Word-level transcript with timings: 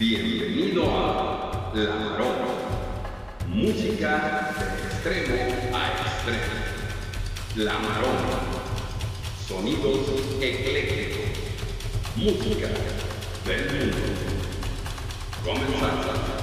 Bienvenido 0.00 0.84
a 0.90 1.72
La 1.74 1.94
Maroma. 1.94 2.48
Música 3.48 4.50
de 5.04 5.20
extremo 5.20 5.76
a 5.76 5.88
extremo. 5.88 6.56
La 7.56 7.74
Maroma. 7.74 8.40
Sonidos 9.46 10.08
eclécticos. 10.40 11.38
Música 12.16 12.68
del 13.44 13.72
mundo. 13.74 13.96
Comenzamos. 15.44 16.39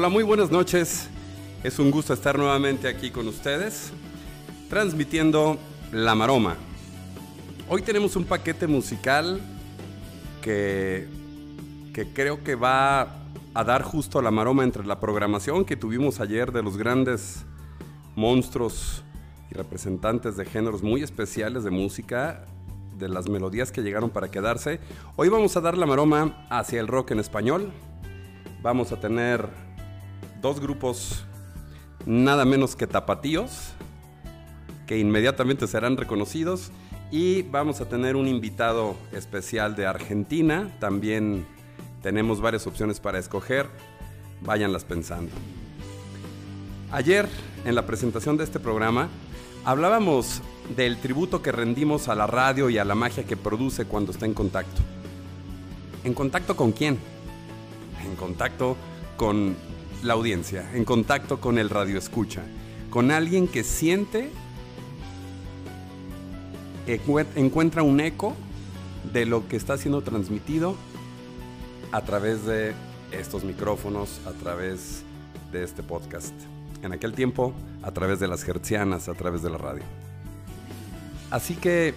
Hola, 0.00 0.08
muy 0.08 0.24
buenas 0.24 0.50
noches. 0.50 1.10
Es 1.62 1.78
un 1.78 1.90
gusto 1.90 2.14
estar 2.14 2.38
nuevamente 2.38 2.88
aquí 2.88 3.10
con 3.10 3.28
ustedes, 3.28 3.92
transmitiendo 4.70 5.58
La 5.92 6.14
Maroma. 6.14 6.56
Hoy 7.68 7.82
tenemos 7.82 8.16
un 8.16 8.24
paquete 8.24 8.66
musical 8.66 9.42
que, 10.40 11.06
que 11.92 12.14
creo 12.14 12.42
que 12.42 12.54
va 12.54 13.14
a 13.52 13.62
dar 13.62 13.82
justo 13.82 14.22
la 14.22 14.30
maroma 14.30 14.64
entre 14.64 14.86
la 14.86 14.98
programación 15.00 15.66
que 15.66 15.76
tuvimos 15.76 16.18
ayer 16.20 16.50
de 16.50 16.62
los 16.62 16.78
grandes 16.78 17.44
monstruos 18.16 19.04
y 19.50 19.54
representantes 19.54 20.34
de 20.38 20.46
géneros 20.46 20.82
muy 20.82 21.02
especiales 21.02 21.62
de 21.62 21.72
música, 21.72 22.46
de 22.96 23.10
las 23.10 23.28
melodías 23.28 23.70
que 23.70 23.82
llegaron 23.82 24.08
para 24.08 24.30
quedarse. 24.30 24.80
Hoy 25.16 25.28
vamos 25.28 25.58
a 25.58 25.60
dar 25.60 25.76
la 25.76 25.84
maroma 25.84 26.46
hacia 26.48 26.80
el 26.80 26.88
rock 26.88 27.10
en 27.10 27.18
español, 27.18 27.70
vamos 28.62 28.92
a 28.92 28.96
tener 28.98 29.68
dos 30.40 30.60
grupos 30.60 31.24
nada 32.06 32.44
menos 32.44 32.76
que 32.76 32.86
tapatíos, 32.86 33.72
que 34.86 34.98
inmediatamente 34.98 35.66
serán 35.66 35.96
reconocidos, 35.96 36.70
y 37.10 37.42
vamos 37.42 37.80
a 37.80 37.88
tener 37.88 38.16
un 38.16 38.28
invitado 38.28 38.96
especial 39.12 39.74
de 39.76 39.86
Argentina, 39.86 40.70
también 40.78 41.46
tenemos 42.02 42.40
varias 42.40 42.66
opciones 42.66 43.00
para 43.00 43.18
escoger, 43.18 43.68
váyanlas 44.40 44.84
pensando. 44.84 45.32
Ayer, 46.90 47.28
en 47.64 47.74
la 47.74 47.86
presentación 47.86 48.36
de 48.36 48.44
este 48.44 48.58
programa, 48.58 49.08
hablábamos 49.64 50.40
del 50.76 50.96
tributo 50.98 51.42
que 51.42 51.52
rendimos 51.52 52.08
a 52.08 52.14
la 52.14 52.26
radio 52.26 52.70
y 52.70 52.78
a 52.78 52.84
la 52.84 52.94
magia 52.94 53.24
que 53.24 53.36
produce 53.36 53.84
cuando 53.84 54.12
está 54.12 54.26
en 54.26 54.34
contacto. 54.34 54.80
¿En 56.04 56.14
contacto 56.14 56.56
con 56.56 56.72
quién? 56.72 56.98
en 58.04 58.16
contacto 58.16 58.76
con 59.16 59.56
la 60.02 60.14
audiencia, 60.14 60.70
en 60.74 60.84
contacto 60.84 61.40
con 61.40 61.58
el 61.58 61.68
radio 61.68 61.98
escucha, 61.98 62.42
con 62.90 63.10
alguien 63.10 63.46
que 63.48 63.64
siente, 63.64 64.30
encuentra 67.36 67.82
un 67.82 68.00
eco 68.00 68.34
de 69.12 69.26
lo 69.26 69.46
que 69.48 69.56
está 69.56 69.76
siendo 69.76 70.02
transmitido 70.02 70.74
a 71.92 72.02
través 72.02 72.44
de 72.46 72.74
estos 73.12 73.44
micrófonos, 73.44 74.20
a 74.26 74.32
través 74.32 75.02
de 75.52 75.64
este 75.64 75.82
podcast. 75.82 76.34
En 76.82 76.92
aquel 76.92 77.12
tiempo, 77.12 77.52
a 77.82 77.92
través 77.92 78.20
de 78.20 78.28
las 78.28 78.46
hertzianas, 78.48 79.08
a 79.08 79.14
través 79.14 79.42
de 79.42 79.50
la 79.50 79.58
radio. 79.58 79.82
Así 81.30 81.54
que, 81.54 81.94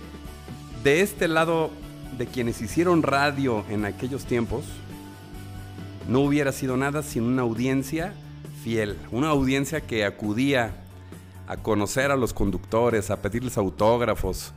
de 0.83 1.01
este 1.01 1.27
lado 1.27 1.71
de 2.17 2.27
quienes 2.27 2.61
hicieron 2.61 3.01
radio 3.01 3.63
en 3.69 3.85
aquellos 3.85 4.25
tiempos, 4.25 4.65
no 6.07 6.19
hubiera 6.19 6.51
sido 6.51 6.77
nada 6.77 7.03
sin 7.03 7.23
una 7.23 7.43
audiencia 7.43 8.13
fiel, 8.63 8.97
una 9.11 9.29
audiencia 9.29 9.81
que 9.81 10.05
acudía 10.05 10.75
a 11.47 11.57
conocer 11.57 12.11
a 12.11 12.15
los 12.15 12.33
conductores, 12.33 13.11
a 13.11 13.21
pedirles 13.21 13.57
autógrafos, 13.57 14.53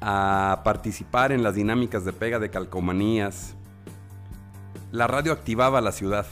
a 0.00 0.60
participar 0.64 1.32
en 1.32 1.42
las 1.42 1.54
dinámicas 1.54 2.04
de 2.04 2.12
pega 2.12 2.38
de 2.38 2.50
calcomanías. 2.50 3.54
La 4.92 5.06
radio 5.06 5.32
activaba 5.32 5.80
la 5.80 5.92
ciudad. 5.92 6.26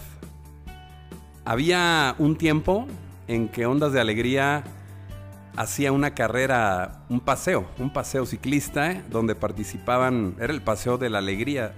Había 1.44 2.14
un 2.18 2.36
tiempo 2.36 2.86
en 3.26 3.48
que 3.48 3.66
Ondas 3.66 3.92
de 3.92 4.00
Alegría 4.00 4.64
hacía 5.56 5.92
una 5.92 6.14
carrera, 6.14 7.04
un 7.08 7.20
paseo, 7.20 7.66
un 7.78 7.92
paseo 7.92 8.26
ciclista, 8.26 8.92
¿eh? 8.92 9.02
donde 9.10 9.34
participaban, 9.34 10.36
era 10.38 10.52
el 10.52 10.62
Paseo 10.62 10.98
de 10.98 11.10
la 11.10 11.18
Alegría, 11.18 11.72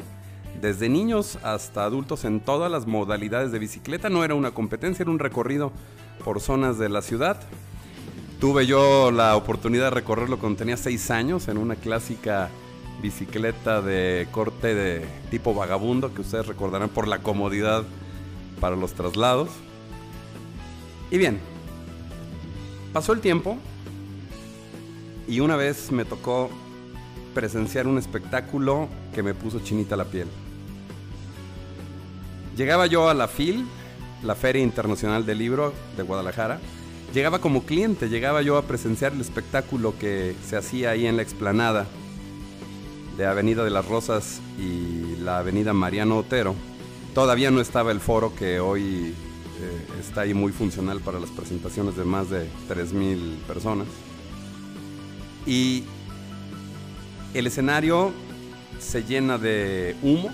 desde 0.60 0.88
niños 0.88 1.38
hasta 1.42 1.84
adultos 1.84 2.24
en 2.24 2.40
todas 2.40 2.70
las 2.70 2.86
modalidades 2.86 3.52
de 3.52 3.58
bicicleta. 3.58 4.10
No 4.10 4.24
era 4.24 4.34
una 4.34 4.52
competencia, 4.52 5.02
era 5.02 5.10
un 5.10 5.18
recorrido 5.18 5.72
por 6.24 6.40
zonas 6.40 6.78
de 6.78 6.88
la 6.88 7.02
ciudad. 7.02 7.40
Tuve 8.40 8.66
yo 8.66 9.10
la 9.10 9.36
oportunidad 9.36 9.84
de 9.84 9.90
recorrerlo 9.90 10.38
cuando 10.38 10.58
tenía 10.58 10.76
seis 10.76 11.10
años 11.10 11.48
en 11.48 11.58
una 11.58 11.76
clásica 11.76 12.50
bicicleta 13.02 13.80
de 13.80 14.28
corte 14.30 14.74
de 14.74 15.04
tipo 15.30 15.54
vagabundo 15.54 16.12
que 16.14 16.20
ustedes 16.20 16.46
recordarán 16.46 16.90
por 16.90 17.08
la 17.08 17.18
comodidad 17.18 17.84
para 18.60 18.76
los 18.76 18.92
traslados. 18.94 19.48
Y 21.10 21.18
bien, 21.18 21.38
pasó 22.92 23.12
el 23.12 23.20
tiempo 23.20 23.58
y 25.26 25.40
una 25.40 25.56
vez 25.56 25.90
me 25.92 26.04
tocó 26.04 26.50
presenciar 27.34 27.86
un 27.86 27.98
espectáculo 27.98 28.88
que 29.14 29.22
me 29.22 29.34
puso 29.34 29.60
chinita 29.60 29.96
la 29.96 30.04
piel. 30.04 30.28
Llegaba 32.56 32.86
yo 32.86 33.08
a 33.08 33.14
la 33.14 33.28
FIL, 33.28 33.64
la 34.22 34.34
Feria 34.34 34.62
Internacional 34.62 35.24
del 35.24 35.38
Libro 35.38 35.72
de 35.96 36.02
Guadalajara. 36.02 36.60
Llegaba 37.14 37.40
como 37.40 37.64
cliente, 37.64 38.08
llegaba 38.08 38.42
yo 38.42 38.56
a 38.56 38.62
presenciar 38.62 39.12
el 39.12 39.20
espectáculo 39.20 39.94
que 39.98 40.34
se 40.46 40.56
hacía 40.56 40.90
ahí 40.90 41.06
en 41.06 41.16
la 41.16 41.22
explanada 41.22 41.86
de 43.16 43.26
Avenida 43.26 43.64
de 43.64 43.70
las 43.70 43.86
Rosas 43.86 44.40
y 44.58 45.16
la 45.22 45.38
Avenida 45.38 45.72
Mariano 45.72 46.18
Otero. 46.18 46.54
Todavía 47.14 47.50
no 47.50 47.60
estaba 47.60 47.92
el 47.92 48.00
foro 48.00 48.34
que 48.34 48.60
hoy 48.60 49.14
eh, 49.60 49.86
está 50.00 50.22
ahí 50.22 50.34
muy 50.34 50.52
funcional 50.52 51.00
para 51.00 51.18
las 51.18 51.30
presentaciones 51.30 51.96
de 51.96 52.04
más 52.04 52.30
de 52.30 52.46
3.000 52.68 53.38
personas. 53.46 53.88
Y 55.46 55.84
el 57.34 57.46
escenario 57.46 58.12
se 58.78 59.02
llena 59.02 59.38
de 59.38 59.96
humo 60.02 60.30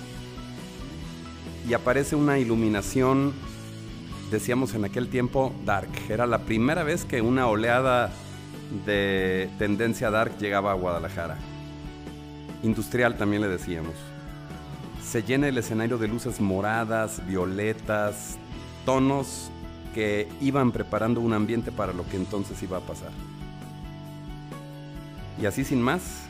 y 1.68 1.74
aparece 1.74 2.14
una 2.14 2.38
iluminación, 2.38 3.32
decíamos 4.30 4.74
en 4.74 4.84
aquel 4.84 5.08
tiempo, 5.08 5.52
dark. 5.64 5.88
Era 6.08 6.26
la 6.26 6.38
primera 6.40 6.84
vez 6.84 7.04
que 7.04 7.20
una 7.20 7.48
oleada 7.48 8.12
de 8.84 9.50
tendencia 9.58 10.10
dark 10.10 10.38
llegaba 10.38 10.72
a 10.72 10.74
Guadalajara. 10.74 11.36
Industrial 12.62 13.16
también 13.16 13.42
le 13.42 13.48
decíamos. 13.48 13.94
Se 15.04 15.22
llena 15.22 15.48
el 15.48 15.58
escenario 15.58 15.98
de 15.98 16.08
luces 16.08 16.40
moradas, 16.40 17.26
violetas, 17.26 18.38
tonos 18.84 19.50
que 19.94 20.28
iban 20.40 20.72
preparando 20.72 21.20
un 21.20 21.32
ambiente 21.32 21.72
para 21.72 21.92
lo 21.92 22.06
que 22.08 22.16
entonces 22.16 22.62
iba 22.62 22.78
a 22.78 22.80
pasar. 22.80 23.10
Y 25.40 25.46
así 25.46 25.64
sin 25.64 25.82
más, 25.82 26.26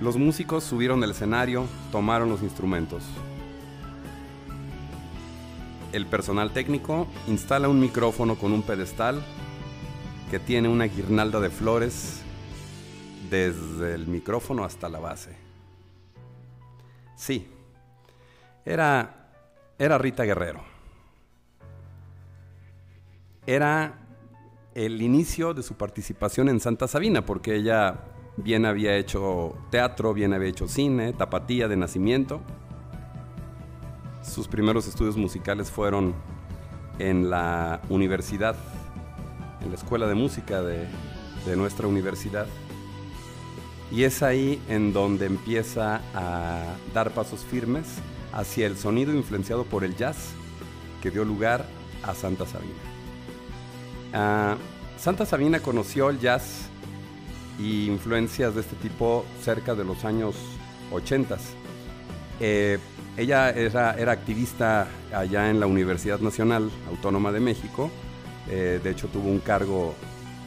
los 0.00 0.16
músicos 0.16 0.64
subieron 0.64 1.02
al 1.04 1.10
escenario, 1.10 1.66
tomaron 1.92 2.28
los 2.28 2.42
instrumentos. 2.42 3.02
El 5.92 6.06
personal 6.06 6.52
técnico 6.52 7.06
instala 7.28 7.68
un 7.68 7.80
micrófono 7.80 8.36
con 8.36 8.52
un 8.52 8.62
pedestal 8.62 9.22
que 10.30 10.38
tiene 10.38 10.68
una 10.68 10.84
guirnalda 10.84 11.40
de 11.40 11.48
flores 11.48 12.20
desde 13.30 13.94
el 13.94 14.06
micrófono 14.06 14.64
hasta 14.64 14.88
la 14.90 14.98
base. 14.98 15.34
Sí, 17.16 17.48
era, 18.66 19.30
era 19.78 19.96
Rita 19.96 20.24
Guerrero. 20.24 20.62
Era 23.46 23.98
el 24.74 25.00
inicio 25.00 25.54
de 25.54 25.62
su 25.62 25.74
participación 25.74 26.50
en 26.50 26.60
Santa 26.60 26.86
Sabina, 26.86 27.24
porque 27.24 27.56
ella 27.56 28.04
bien 28.36 28.66
había 28.66 28.94
hecho 28.96 29.56
teatro, 29.70 30.12
bien 30.12 30.34
había 30.34 30.50
hecho 30.50 30.68
cine, 30.68 31.14
tapatía 31.14 31.66
de 31.66 31.76
nacimiento. 31.76 32.42
Sus 34.22 34.48
primeros 34.48 34.86
estudios 34.86 35.16
musicales 35.16 35.70
fueron 35.70 36.14
en 36.98 37.30
la 37.30 37.80
universidad, 37.88 38.56
en 39.60 39.70
la 39.70 39.76
escuela 39.76 40.06
de 40.06 40.14
música 40.14 40.62
de, 40.62 40.86
nuestra 41.56 41.86
universidad. 41.86 42.46
Y 43.90 44.02
es 44.02 44.22
ahí 44.22 44.60
en 44.68 44.92
donde 44.92 45.24
empieza 45.24 46.02
a 46.14 46.62
dar 46.92 47.12
pasos 47.12 47.40
firmes 47.40 47.86
hacia 48.34 48.66
el 48.66 48.76
sonido 48.76 49.14
influenciado 49.14 49.64
por 49.64 49.82
el 49.82 49.96
jazz 49.96 50.32
que 51.00 51.10
dio 51.10 51.24
lugar 51.24 51.64
a 52.02 52.14
Santa 52.14 52.44
Sabina. 52.44 52.74
Ah, 54.12 54.56
Santa 54.98 55.24
Sabina 55.24 55.60
conoció 55.60 56.10
el 56.10 56.20
jazz 56.20 56.68
y 57.58 57.86
influencias 57.86 58.54
de 58.54 58.60
este 58.60 58.76
tipo 58.76 59.24
cerca 59.42 59.74
de 59.74 59.84
los 59.84 60.04
años 60.04 60.36
80. 60.92 61.38
Eh, 62.40 62.78
ella 63.16 63.50
era, 63.50 64.12
activista 64.12 64.88
allá 65.12 65.50
en 65.50 65.58
la 65.58 65.66
Universidad 65.66 66.20
Nacional 66.20 66.70
Autónoma 66.88 67.32
de 67.32 67.40
México. 67.40 67.90
Eh, 68.48 68.80
de 68.82 68.90
hecho, 68.90 69.08
tuvo 69.08 69.28
un 69.28 69.40
cargo 69.40 69.94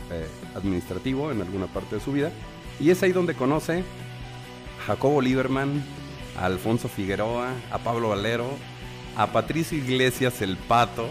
eh, 0.10 0.26
administrativo 0.56 1.32
en 1.32 1.42
alguna 1.42 1.68
parte 1.68 1.96
de 1.96 2.02
su 2.02 2.14
vida. 2.14 2.32
Y 2.80 2.90
es 2.90 3.04
ahí 3.04 3.12
donde 3.12 3.34
conoce 3.36 3.80
a 3.80 4.88
Jacobo 4.88 5.22
Lieberman, 5.22 5.84
a 6.40 6.46
Alfonso 6.46 6.88
Figueroa, 6.88 7.50
a 7.72 7.78
Pablo 7.80 8.10
Valero, 8.10 8.48
a 9.18 9.28
Patricio 9.28 9.78
Iglesias 9.78 10.42
el 10.42 10.58
Pato. 10.58 11.08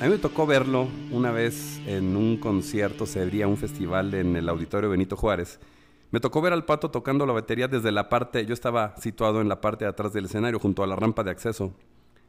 A 0.00 0.04
mí 0.04 0.10
me 0.10 0.18
tocó 0.18 0.44
verlo 0.44 0.88
una 1.10 1.30
vez 1.30 1.80
en 1.86 2.16
un 2.16 2.36
concierto, 2.36 3.06
se 3.06 3.22
abría 3.22 3.48
un 3.48 3.56
festival 3.56 4.12
en 4.12 4.36
el 4.36 4.48
Auditorio 4.50 4.90
Benito 4.90 5.16
Juárez. 5.16 5.58
Me 6.14 6.20
tocó 6.20 6.40
ver 6.40 6.52
al 6.52 6.64
Pato 6.64 6.92
tocando 6.92 7.26
la 7.26 7.32
batería 7.32 7.66
desde 7.66 7.90
la 7.90 8.08
parte, 8.08 8.46
yo 8.46 8.54
estaba 8.54 8.94
situado 8.98 9.40
en 9.40 9.48
la 9.48 9.60
parte 9.60 9.84
de 9.84 9.90
atrás 9.90 10.12
del 10.12 10.26
escenario, 10.26 10.60
junto 10.60 10.84
a 10.84 10.86
la 10.86 10.94
rampa 10.94 11.24
de 11.24 11.32
acceso, 11.32 11.74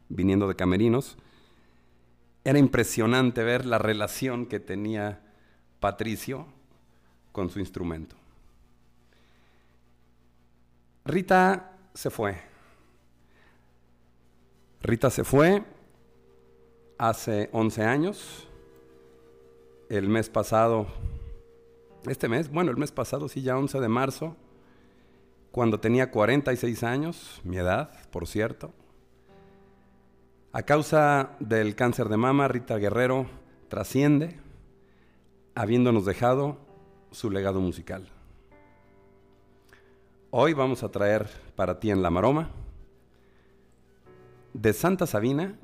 viniendo 0.08 0.48
de 0.48 0.56
Camerinos. 0.56 1.16
Era 2.42 2.58
impresionante 2.58 3.44
ver 3.44 3.64
la 3.64 3.78
relación 3.78 4.46
que 4.46 4.58
tenía 4.58 5.22
Patricio 5.78 6.48
con 7.30 7.48
su 7.48 7.60
instrumento. 7.60 8.16
Rita 11.04 11.78
se 11.94 12.10
fue. 12.10 12.42
Rita 14.82 15.10
se 15.10 15.22
fue 15.22 15.62
hace 16.98 17.50
11 17.52 17.84
años. 17.84 18.48
El 19.88 20.08
mes 20.08 20.28
pasado, 20.28 20.88
este 22.08 22.28
mes, 22.28 22.50
bueno, 22.50 22.70
el 22.70 22.76
mes 22.76 22.92
pasado, 22.92 23.28
sí, 23.28 23.42
ya 23.42 23.56
11 23.56 23.80
de 23.80 23.88
marzo, 23.88 24.36
cuando 25.50 25.80
tenía 25.80 26.10
46 26.10 26.82
años, 26.82 27.40
mi 27.44 27.56
edad, 27.56 27.90
por 28.10 28.26
cierto. 28.26 28.72
A 30.52 30.62
causa 30.62 31.36
del 31.40 31.74
cáncer 31.74 32.08
de 32.08 32.16
mama, 32.16 32.48
Rita 32.48 32.76
Guerrero 32.76 33.26
trasciende, 33.68 34.38
habiéndonos 35.54 36.04
dejado 36.04 36.58
su 37.10 37.30
legado 37.30 37.60
musical. 37.60 38.08
Hoy 40.30 40.52
vamos 40.52 40.82
a 40.82 40.90
traer 40.90 41.28
para 41.54 41.80
ti 41.80 41.90
en 41.90 42.02
La 42.02 42.10
Maroma 42.10 42.50
de 44.52 44.72
Santa 44.72 45.06
Sabina 45.06 45.54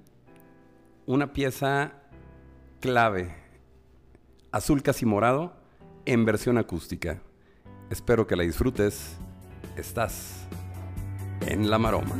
una 1.06 1.33
pieza 1.33 1.93
clave, 2.81 3.35
azul 4.50 4.83
casi 4.83 5.06
morado, 5.06 5.55
en 6.07 6.25
versión 6.25 6.59
acústica. 6.59 7.21
Espero 7.91 8.27
que 8.27 8.37
la 8.37 8.43
disfrutes. 8.43 9.17
Estás 9.77 10.47
en 11.47 11.71
La 11.71 11.79
Maroma. 11.79 12.17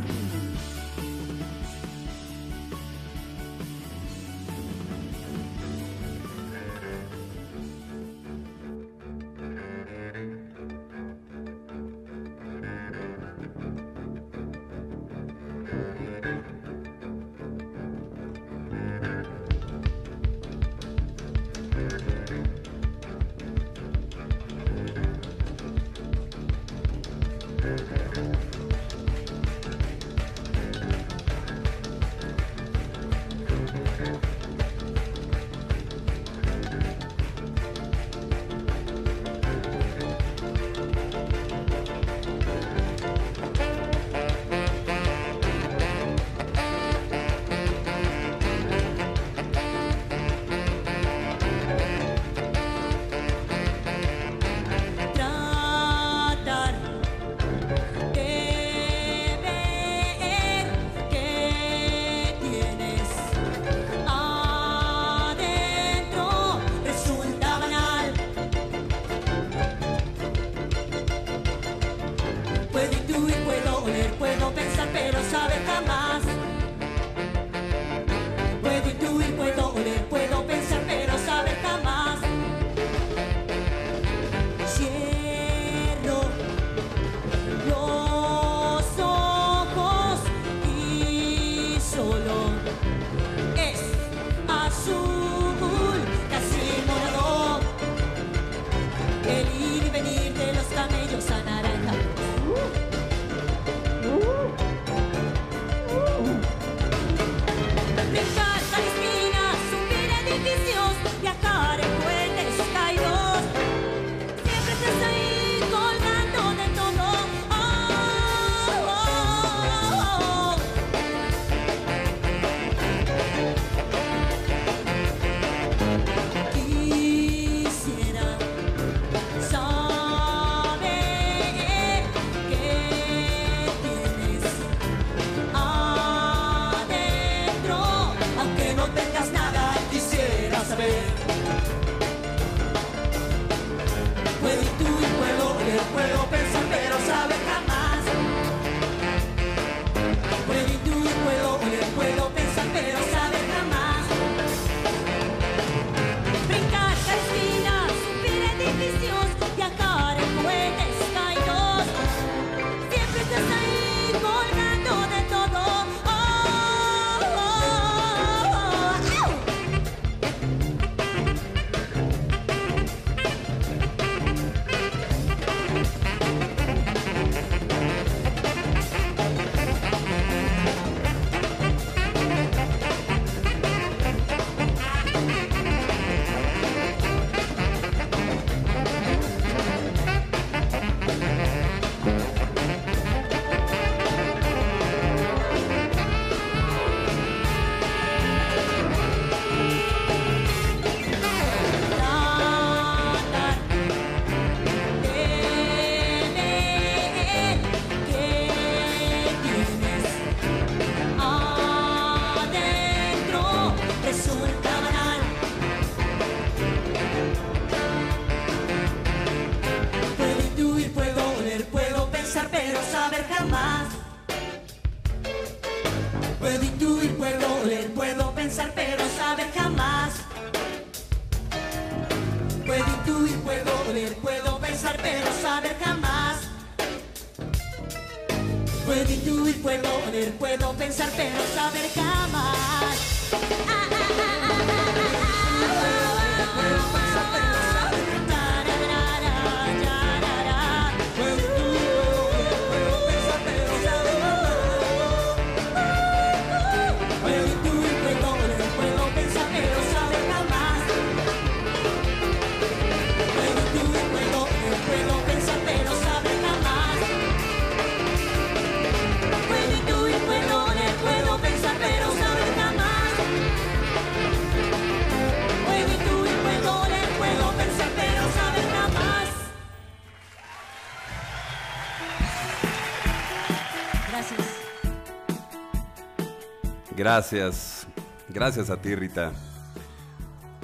Gracias. 287.02 287.84
Gracias 288.28 288.70
a 288.70 288.76
ti, 288.76 288.94
Rita. 288.94 289.32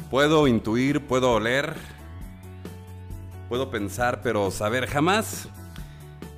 Puedo 0.08 0.46
intuir, 0.46 1.04
puedo 1.04 1.32
oler, 1.32 1.74
puedo 3.48 3.72
pensar, 3.72 4.22
pero 4.22 4.52
saber 4.52 4.86
jamás. 4.86 5.48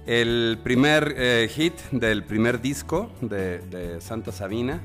El 0.07 0.59
primer 0.65 1.15
eh, 1.19 1.51
hit 1.55 1.75
del 1.91 2.25
primer 2.25 2.63
disco 2.63 3.13
de, 3.21 3.99
Santa 4.01 4.33
Sabina, 4.33 4.81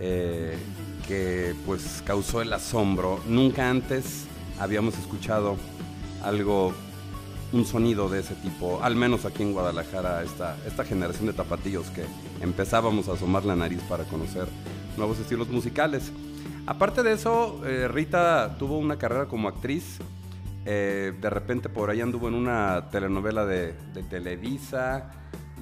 eh, 0.00 0.58
que 1.06 1.54
pues 1.64 2.02
causó 2.04 2.42
el 2.42 2.52
asombro. 2.52 3.20
Nunca 3.28 3.70
antes 3.70 4.26
habíamos 4.58 4.98
escuchado 4.98 5.58
algo, 6.24 6.74
un 7.52 7.64
sonido 7.64 8.08
de 8.08 8.20
ese 8.20 8.34
tipo, 8.36 8.82
al 8.82 8.96
menos 8.96 9.24
aquí 9.24 9.42
en 9.42 9.52
Guadalajara, 9.52 10.22
esta, 10.22 10.56
esta 10.66 10.84
generación 10.84 11.26
de 11.26 11.32
tapatillos 11.32 11.90
que 11.90 12.04
empezábamos 12.40 13.08
a 13.08 13.14
asomar 13.14 13.44
la 13.44 13.56
nariz 13.56 13.80
para 13.88 14.04
conocer 14.04 14.46
nuevos 14.96 15.18
estilos 15.18 15.48
musicales. 15.48 16.12
Aparte 16.66 17.02
de 17.02 17.12
eso, 17.12 17.60
eh, 17.66 17.88
Rita 17.88 18.56
tuvo 18.58 18.78
una 18.78 18.96
carrera 18.96 19.26
como 19.26 19.48
actriz. 19.48 19.98
Eh, 20.66 21.14
de 21.18 21.30
repente 21.30 21.70
por 21.70 21.88
ahí 21.88 22.02
anduvo 22.02 22.28
en 22.28 22.34
una 22.34 22.88
telenovela 22.90 23.44
de, 23.46 23.74
Televisa. 24.08 25.10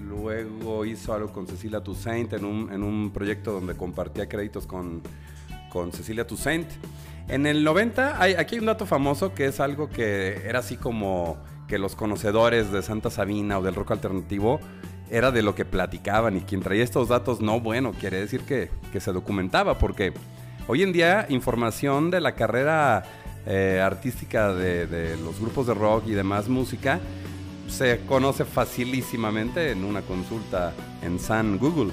Luego 0.03 0.85
hizo 0.85 1.15
algo 1.15 1.33
con 1.33 1.47
Cecilia 1.47 1.81
Toussaint 1.81 2.33
en 2.33 2.45
un, 2.45 2.73
en 2.73 2.83
un 2.83 3.11
proyecto 3.11 3.53
donde 3.53 3.75
compartía 3.75 4.29
créditos 4.29 4.67
con, 4.67 5.03
con 5.71 5.93
Cecilia 5.93 6.27
Toussaint. 6.27 6.69
En 7.29 7.47
el 7.47 7.65
90, 7.65 8.21
hay, 8.21 8.35
aquí 8.35 8.57
hay 8.57 8.61
un 8.61 8.67
dato 8.67 8.87
famoso 8.87 9.35
que 9.35 9.47
es 9.47 9.61
algo 9.61 9.89
que 9.89 10.43
era 10.47 10.61
así 10.61 10.77
como 10.77 11.39
que 11.69 11.79
los 11.79 11.95
conocedores 11.95 12.73
de 12.73 12.83
Santa 12.83 13.11
Sabina 13.11 13.59
o 13.59 13.63
del 13.63 13.75
rock 13.75 13.93
alternativo 13.93 14.59
era 15.11 15.31
de 15.31 15.43
lo 15.43 15.55
que 15.55 15.65
platicaban 15.65 16.37
y 16.37 16.41
quien 16.41 16.61
traía 16.61 16.83
estos 16.83 17.09
datos 17.09 17.41
no, 17.41 17.61
bueno, 17.61 17.93
quiere 17.93 18.19
decir 18.19 18.41
que, 18.41 18.71
que 18.93 19.01
se 19.01 19.13
documentaba 19.13 19.79
porque 19.79 20.13
hoy 20.67 20.83
en 20.83 20.93
día 20.93 21.27
información 21.29 22.11
de 22.11 22.21
la 22.21 22.35
carrera 22.35 23.05
eh, 23.47 23.81
artística 23.83 24.53
de, 24.53 24.87
de 24.87 25.17
los 25.19 25.41
grupos 25.41 25.67
de 25.67 25.75
rock 25.75 26.05
y 26.09 26.13
demás 26.13 26.49
música 26.49 27.01
se 27.69 28.01
conoce 28.07 28.45
facilísimamente 28.45 29.71
en 29.71 29.85
una 29.85 30.03
consulta 30.03 30.73
en 31.03 31.19
San 31.19 31.59
Google. 31.59 31.93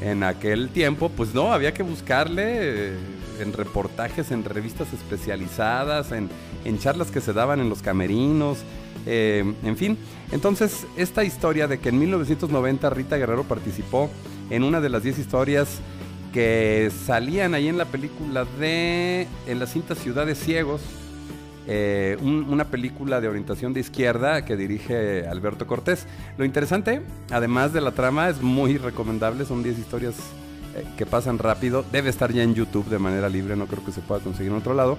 En 0.00 0.22
aquel 0.22 0.68
tiempo, 0.68 1.08
pues 1.08 1.34
no, 1.34 1.52
había 1.52 1.72
que 1.72 1.82
buscarle 1.82 2.44
eh, 2.46 2.98
en 3.40 3.52
reportajes, 3.52 4.30
en 4.30 4.44
revistas 4.44 4.92
especializadas, 4.92 6.12
en, 6.12 6.28
en 6.64 6.78
charlas 6.78 7.10
que 7.10 7.20
se 7.20 7.32
daban 7.32 7.60
en 7.60 7.68
los 7.68 7.82
camerinos, 7.82 8.58
eh, 9.06 9.54
en 9.64 9.76
fin. 9.76 9.96
Entonces, 10.32 10.86
esta 10.96 11.24
historia 11.24 11.68
de 11.68 11.78
que 11.78 11.88
en 11.90 11.98
1990 11.98 12.90
Rita 12.90 13.16
Guerrero 13.16 13.44
participó 13.44 14.10
en 14.50 14.62
una 14.64 14.80
de 14.80 14.88
las 14.88 15.02
10 15.02 15.18
historias 15.18 15.78
que 16.32 16.90
salían 17.06 17.54
ahí 17.54 17.68
en 17.68 17.78
la 17.78 17.86
película 17.86 18.44
de, 18.60 19.26
en 19.46 19.58
la 19.58 19.66
cinta 19.66 19.94
Ciudades 19.94 20.38
Ciegos, 20.38 20.82
eh, 21.68 22.16
un- 22.20 22.46
una 22.48 22.64
película 22.66 23.20
de 23.20 23.28
orientación 23.28 23.72
de 23.72 23.80
izquierda 23.80 24.44
que 24.44 24.56
dirige 24.56 25.26
Alberto 25.26 25.66
Cortés. 25.66 26.06
Lo 26.38 26.44
interesante, 26.44 27.00
además 27.30 27.72
de 27.72 27.80
la 27.80 27.92
trama, 27.92 28.28
es 28.28 28.40
muy 28.42 28.76
recomendable, 28.78 29.44
son 29.44 29.62
10 29.62 29.78
historias 29.78 30.14
que 30.96 31.06
pasan 31.06 31.38
rápido, 31.38 31.84
debe 31.92 32.10
estar 32.10 32.32
ya 32.32 32.42
en 32.42 32.54
YouTube 32.54 32.86
de 32.88 32.98
manera 32.98 33.28
libre, 33.28 33.56
no 33.56 33.66
creo 33.66 33.84
que 33.84 33.92
se 33.92 34.00
pueda 34.00 34.20
conseguir 34.20 34.52
en 34.52 34.58
otro 34.58 34.74
lado. 34.74 34.98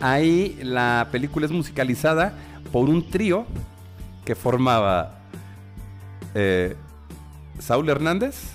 Ahí 0.00 0.58
la 0.62 1.08
película 1.10 1.46
es 1.46 1.52
musicalizada 1.52 2.32
por 2.72 2.88
un 2.88 3.10
trío 3.10 3.46
que 4.24 4.34
formaba 4.34 5.20
eh, 6.34 6.76
Saúl 7.58 7.88
Hernández, 7.88 8.54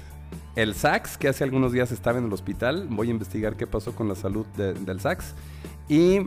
el 0.56 0.76
sax, 0.76 1.18
que 1.18 1.28
hace 1.28 1.44
algunos 1.44 1.72
días 1.72 1.92
estaba 1.92 2.20
en 2.20 2.26
el 2.26 2.34
hospital. 2.34 2.88
Voy 2.90 3.08
a 3.08 3.12
investigar 3.12 3.56
qué 3.56 3.66
pasó 3.68 3.94
con 3.96 4.08
la 4.08 4.16
salud 4.16 4.46
de- 4.56 4.74
del 4.74 5.00
sax. 5.00 5.34
Y, 5.90 6.20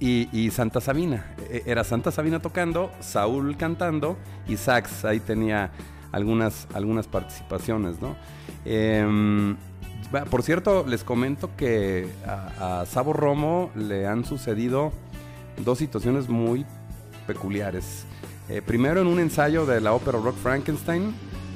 y- 0.00 0.50
Santa 0.50 0.80
Sabina. 0.80 1.34
E- 1.50 1.64
Era 1.66 1.82
Santa 1.84 2.10
Sabina 2.12 2.40
tocando, 2.40 2.90
Saúl 3.00 3.56
cantando 3.56 4.16
y 4.46 4.56
sax. 4.56 5.04
Ahí 5.04 5.18
tenía 5.20 5.72
algunas, 6.12 6.68
algunas 6.72 7.06
participaciones, 7.08 8.00
¿no? 8.00 8.16
Va, 8.64 9.56
por 10.30 10.42
cierto, 10.42 10.84
les 10.86 11.04
comento 11.04 11.50
que 11.56 12.08
a, 12.26 12.80
a 12.80 12.86
Sabo 12.86 13.12
Romo 13.12 13.70
le 13.74 14.06
han 14.06 14.24
sucedido 14.24 14.92
dos 15.64 15.78
situaciones 15.78 16.28
muy 16.28 16.64
peculiares. 17.26 18.04
Eh, 18.48 18.62
primero, 18.62 19.00
en 19.00 19.06
un 19.06 19.20
ensayo 19.20 19.66
de 19.66 19.80
la 19.80 19.92
ópera 19.92 20.18
Rock 20.18 20.36
Frankenstein, 20.36 21.14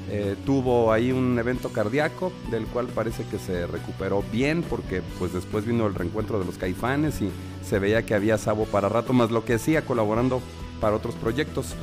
eh, 0.09 0.35
tuvo 0.45 0.91
ahí 0.91 1.11
un 1.11 1.39
evento 1.39 1.69
cardíaco 1.69 2.31
del 2.51 2.65
cual 2.65 2.87
parece 2.87 3.23
que 3.25 3.39
se 3.39 3.65
recuperó 3.65 4.23
bien 4.31 4.61
porque 4.61 5.01
pues 5.17 5.33
después 5.33 5.65
vino 5.65 5.87
el 5.87 5.95
reencuentro 5.95 6.37
de 6.39 6.45
los 6.45 6.57
caifanes 6.57 7.21
y 7.21 7.31
se 7.65 7.79
veía 7.79 8.05
que 8.05 8.13
había 8.13 8.37
sabo 8.37 8.65
para 8.65 8.89
rato 8.89 9.13
más 9.13 9.31
lo 9.31 9.45
que 9.45 9.55
hacía 9.55 9.85
colaborando 9.85 10.41
para 10.79 10.95
otros 10.95 11.15
proyectos. 11.15 11.73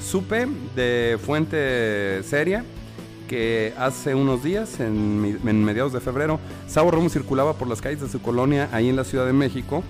Supe 0.00 0.46
de 0.76 1.18
fuente 1.24 2.22
seria 2.22 2.64
que 3.30 3.72
hace 3.78 4.16
unos 4.16 4.42
días, 4.42 4.80
en, 4.80 5.64
mediados 5.64 5.92
de 5.92 6.00
febrero, 6.00 6.40
Sabo 6.66 6.90
Romo 6.90 7.08
circulaba 7.08 7.52
por 7.52 7.68
las 7.68 7.80
calles 7.80 8.00
de 8.00 8.08
su 8.08 8.20
colonia 8.20 8.68
ahí 8.72 8.88
en 8.88 8.96
la 8.96 9.04
Ciudad 9.04 9.24
de 9.24 9.32
México 9.32 9.84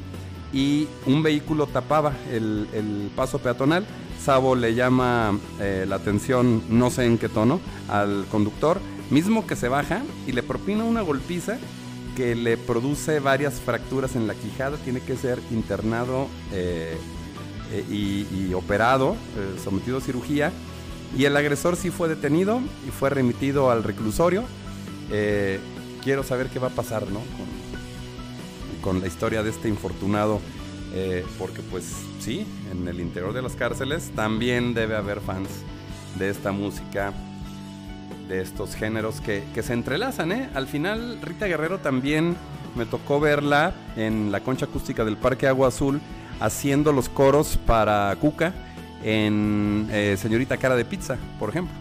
y 0.52 0.88
un 1.06 1.22
vehículo 1.22 1.66
tapaba 1.66 2.12
el, 2.30 3.10
paso 3.16 3.38
peatonal. 3.38 3.86
Sabo 4.22 4.54
le 4.54 4.74
llama 4.74 5.38
eh, 5.58 5.86
la 5.88 5.96
atención, 5.96 6.62
no 6.68 6.90
sé 6.90 7.06
en 7.06 7.16
qué 7.16 7.30
tono, 7.30 7.60
al 7.88 8.26
conductor, 8.30 8.78
mismo 9.08 9.46
que 9.46 9.56
se 9.56 9.68
baja 9.68 10.02
y 10.26 10.32
le 10.32 10.42
propina 10.42 10.84
una 10.84 11.00
golpiza 11.00 11.56
que 12.18 12.34
le 12.34 12.58
produce 12.58 13.20
varias 13.20 13.54
fracturas 13.54 14.16
en 14.16 14.26
la 14.26 14.34
quijada, 14.34 14.76
tiene 14.76 15.00
que 15.00 15.16
ser 15.16 15.40
internado 15.50 16.26
eh, 16.52 16.98
eh, 17.72 17.84
y, 17.88 18.52
operado, 18.52 19.16
sometido 19.64 19.96
a 19.96 20.00
cirugía. 20.02 20.52
Y 21.16 21.24
el 21.24 21.36
agresor 21.36 21.76
sí 21.76 21.90
fue 21.90 22.08
detenido 22.08 22.60
y 22.86 22.90
fue 22.90 23.10
remitido 23.10 23.70
al 23.70 23.82
reclusorio. 23.82 24.44
Eh, 25.10 25.58
quiero 26.02 26.22
saber 26.22 26.48
qué 26.48 26.58
va 26.58 26.68
a 26.68 26.70
pasar, 26.70 27.02
¿no? 27.10 27.20
Con, 27.20 27.60
con 28.80 29.00
la 29.00 29.06
historia 29.06 29.42
de 29.42 29.50
este 29.50 29.68
infortunado, 29.68 30.40
eh, 30.94 31.24
porque 31.38 31.60
pues 31.62 31.92
sí, 32.20 32.46
en 32.70 32.86
el 32.88 33.00
interior 33.00 33.32
de 33.32 33.42
las 33.42 33.54
cárceles 33.54 34.10
también 34.14 34.72
debe 34.74 34.96
haber 34.96 35.20
fans 35.20 35.48
de 36.18 36.30
esta 36.30 36.52
música, 36.52 37.12
de 38.28 38.40
estos 38.40 38.74
géneros 38.74 39.20
que, 39.20 39.44
que 39.52 39.62
se 39.62 39.72
entrelazan, 39.72 40.32
¿eh? 40.32 40.50
Al 40.54 40.66
final, 40.66 41.18
Rita 41.22 41.46
Guerrero 41.46 41.78
también 41.78 42.36
me 42.76 42.86
tocó 42.86 43.20
verla 43.20 43.74
en 43.96 44.30
la 44.30 44.40
concha 44.40 44.66
acústica 44.66 45.04
del 45.04 45.16
Parque 45.16 45.48
Agua 45.48 45.68
Azul 45.68 46.00
haciendo 46.40 46.92
los 46.92 47.08
coros 47.08 47.58
para 47.66 48.14
Cuca 48.20 48.54
en 49.02 49.88
eh, 49.90 50.16
Señorita 50.18 50.56
Cara 50.56 50.76
de 50.76 50.84
Pizza, 50.84 51.16
por 51.38 51.50
ejemplo. 51.50 51.74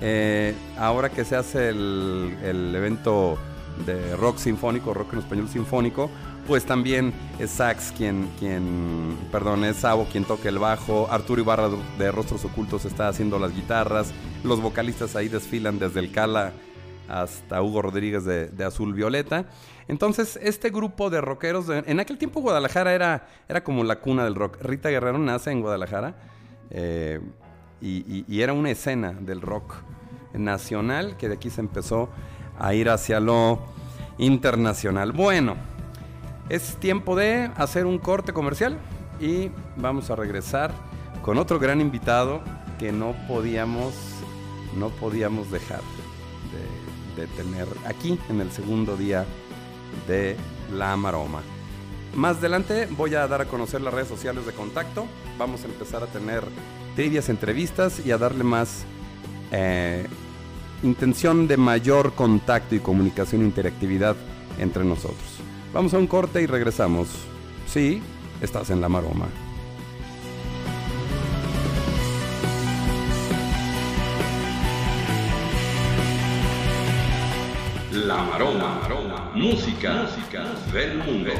Eh, 0.00 0.54
ahora 0.78 1.10
que 1.10 1.24
se 1.24 1.36
hace 1.36 1.68
el, 1.68 2.36
el 2.42 2.74
evento 2.74 3.38
de 3.86 4.16
rock 4.16 4.38
sinfónico, 4.38 4.92
rock 4.92 5.12
en 5.12 5.18
español 5.20 5.48
sinfónico, 5.48 6.10
pues 6.46 6.64
también 6.64 7.12
es 7.38 7.50
Sax 7.50 7.92
quien, 7.96 8.28
quien, 8.38 9.16
perdón, 9.30 9.64
es 9.64 9.76
Sabo 9.76 10.06
quien 10.10 10.24
toca 10.24 10.48
el 10.48 10.58
bajo, 10.58 11.08
Arturo 11.10 11.40
Ibarra 11.40 11.70
de 11.98 12.10
Rostros 12.10 12.44
Ocultos 12.44 12.84
está 12.84 13.08
haciendo 13.08 13.38
las 13.38 13.54
guitarras, 13.54 14.12
los 14.42 14.60
vocalistas 14.60 15.14
ahí 15.14 15.28
desfilan 15.28 15.78
desde 15.78 16.00
el 16.00 16.10
Cala 16.10 16.52
hasta 17.08 17.62
Hugo 17.62 17.82
Rodríguez 17.82 18.24
de, 18.24 18.48
de 18.48 18.64
Azul 18.64 18.94
Violeta. 18.94 19.46
Entonces, 19.92 20.38
este 20.42 20.70
grupo 20.70 21.10
de 21.10 21.20
rockeros, 21.20 21.66
en 21.68 22.00
aquel 22.00 22.16
tiempo 22.16 22.40
Guadalajara 22.40 22.94
era, 22.94 23.26
era 23.46 23.62
como 23.62 23.84
la 23.84 23.96
cuna 23.96 24.24
del 24.24 24.34
rock. 24.34 24.56
Rita 24.62 24.88
Guerrero 24.88 25.18
nace 25.18 25.50
en 25.50 25.60
Guadalajara 25.60 26.14
eh, 26.70 27.20
y, 27.82 28.40
era 28.40 28.54
una 28.54 28.70
escena 28.70 29.12
del 29.12 29.42
rock 29.42 29.74
nacional 30.32 31.18
que 31.18 31.28
de 31.28 31.34
aquí 31.34 31.50
se 31.50 31.60
empezó 31.60 32.08
a 32.58 32.72
ir 32.72 32.88
hacia 32.88 33.20
lo 33.20 33.58
internacional. 34.16 35.12
Bueno, 35.12 35.56
es 36.48 36.76
tiempo 36.78 37.14
de 37.14 37.50
hacer 37.54 37.84
un 37.84 37.98
corte 37.98 38.32
comercial 38.32 38.78
y 39.20 39.50
vamos 39.76 40.08
a 40.08 40.16
regresar 40.16 40.72
con 41.20 41.36
otro 41.36 41.58
gran 41.58 41.82
invitado 41.82 42.40
que 42.78 42.92
no 42.92 43.14
podíamos, 43.28 43.92
no 44.74 44.88
podíamos 44.88 45.50
dejar 45.50 45.82
de, 47.14 47.20
de 47.20 47.26
tener 47.36 47.68
aquí 47.84 48.18
en 48.30 48.40
el 48.40 48.50
segundo 48.52 48.96
día 48.96 49.26
de 50.06 50.36
La 50.72 50.96
Maroma. 50.96 51.42
Más 52.14 52.36
adelante 52.38 52.88
voy 52.90 53.14
a 53.14 53.26
dar 53.26 53.40
a 53.40 53.46
conocer 53.46 53.80
las 53.80 53.94
redes 53.94 54.08
sociales 54.08 54.44
de 54.44 54.52
contacto. 54.52 55.06
Vamos 55.38 55.64
a 55.64 55.66
empezar 55.66 56.02
a 56.02 56.06
tener 56.06 56.44
trivias, 56.94 57.28
entrevistas 57.28 58.04
y 58.04 58.10
a 58.10 58.18
darle 58.18 58.44
más 58.44 58.84
eh, 59.50 60.06
intención 60.82 61.48
de 61.48 61.56
mayor 61.56 62.14
contacto 62.14 62.74
y 62.74 62.80
comunicación 62.80 63.42
e 63.42 63.44
interactividad 63.44 64.16
entre 64.58 64.84
nosotros. 64.84 65.40
Vamos 65.72 65.94
a 65.94 65.98
un 65.98 66.06
corte 66.06 66.42
y 66.42 66.46
regresamos. 66.46 67.08
Sí, 67.66 68.02
estás 68.42 68.68
en 68.70 68.80
La 68.80 68.88
Maroma. 68.88 69.28
La 78.06 78.16
Maroma, 78.16 79.30
música, 79.34 80.02
música 80.02 80.44
del 80.72 80.98
mundo. 80.98 81.30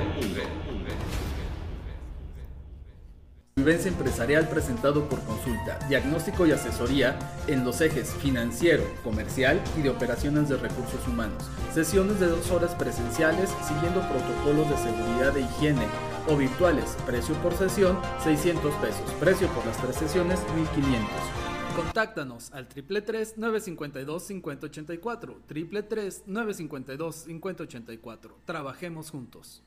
Vivencia 3.57 3.89
empresarial 3.91 4.49
presentado 4.49 5.09
por 5.09 5.21
consulta, 5.25 5.79
diagnóstico 5.89 6.47
y 6.47 6.53
asesoría 6.53 7.19
en 7.49 7.65
los 7.65 7.81
ejes 7.81 8.11
financiero, 8.15 8.85
comercial 9.03 9.61
y 9.77 9.83
de 9.83 9.91
operaciones 9.91 10.49
de 10.49 10.57
recursos 10.57 11.07
humanos. 11.09 11.51
Sesiones 11.75 12.21
de 12.21 12.29
dos 12.29 12.49
horas 12.53 12.75
presenciales 12.77 13.51
siguiendo 13.67 14.01
protocolos 14.03 14.71
de 14.71 14.77
seguridad 14.77 15.37
e 15.37 15.41
higiene 15.41 15.87
o 16.29 16.37
virtuales. 16.37 16.97
Precio 17.07 17.35
por 17.37 17.55
sesión 17.55 17.99
600 18.23 18.73
pesos. 18.77 19.13
Precio 19.19 19.49
por 19.49 19.67
las 19.67 19.79
tres 19.79 19.97
sesiones 19.97 20.39
1500. 20.55 21.52
Contáctanos 21.75 22.53
al 22.53 22.69
333-952-5084. 22.69 25.37
333-952-5084. 25.49 28.31
Trabajemos 28.45 29.11
juntos. 29.11 29.63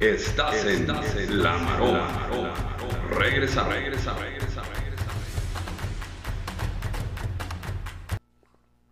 Estás 0.00 0.66
en 0.66 0.88
La 1.42 1.56
Maroma. 1.58 2.08
Regresa, 3.10 3.68
regresa, 3.68 4.18
regresa, 4.18 4.62
regresa. 4.62 5.04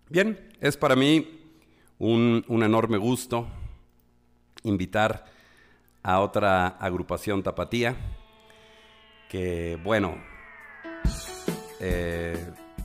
Bien, 0.08 0.38
es 0.60 0.76
para 0.76 0.94
mí 0.94 1.40
un, 1.98 2.44
un 2.46 2.62
enorme 2.62 2.98
gusto 2.98 3.48
invitar 4.62 5.24
a 6.04 6.20
otra 6.20 6.68
agrupación 6.68 7.42
tapatía 7.42 7.96
que, 9.32 9.78
bueno, 9.82 10.18
eh, 11.80 12.36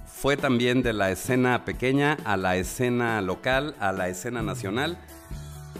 fue 0.05 0.37
también 0.37 0.81
de 0.81 0.93
la 0.93 1.11
escena 1.11 1.65
pequeña 1.65 2.17
a 2.23 2.37
la 2.37 2.55
escena 2.55 3.21
local, 3.21 3.75
a 3.81 3.91
la 3.91 4.07
escena 4.07 4.41
nacional, 4.41 4.97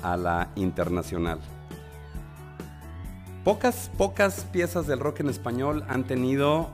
a 0.04 0.18
la 0.18 0.50
internacional. 0.56 1.40
Pocas, 3.46 3.90
pocas 3.98 4.46
piezas 4.52 4.88
del 4.88 5.00
rock 5.00 5.22
en 5.22 5.30
español 5.30 5.86
han 5.88 6.04
tenido 6.04 6.70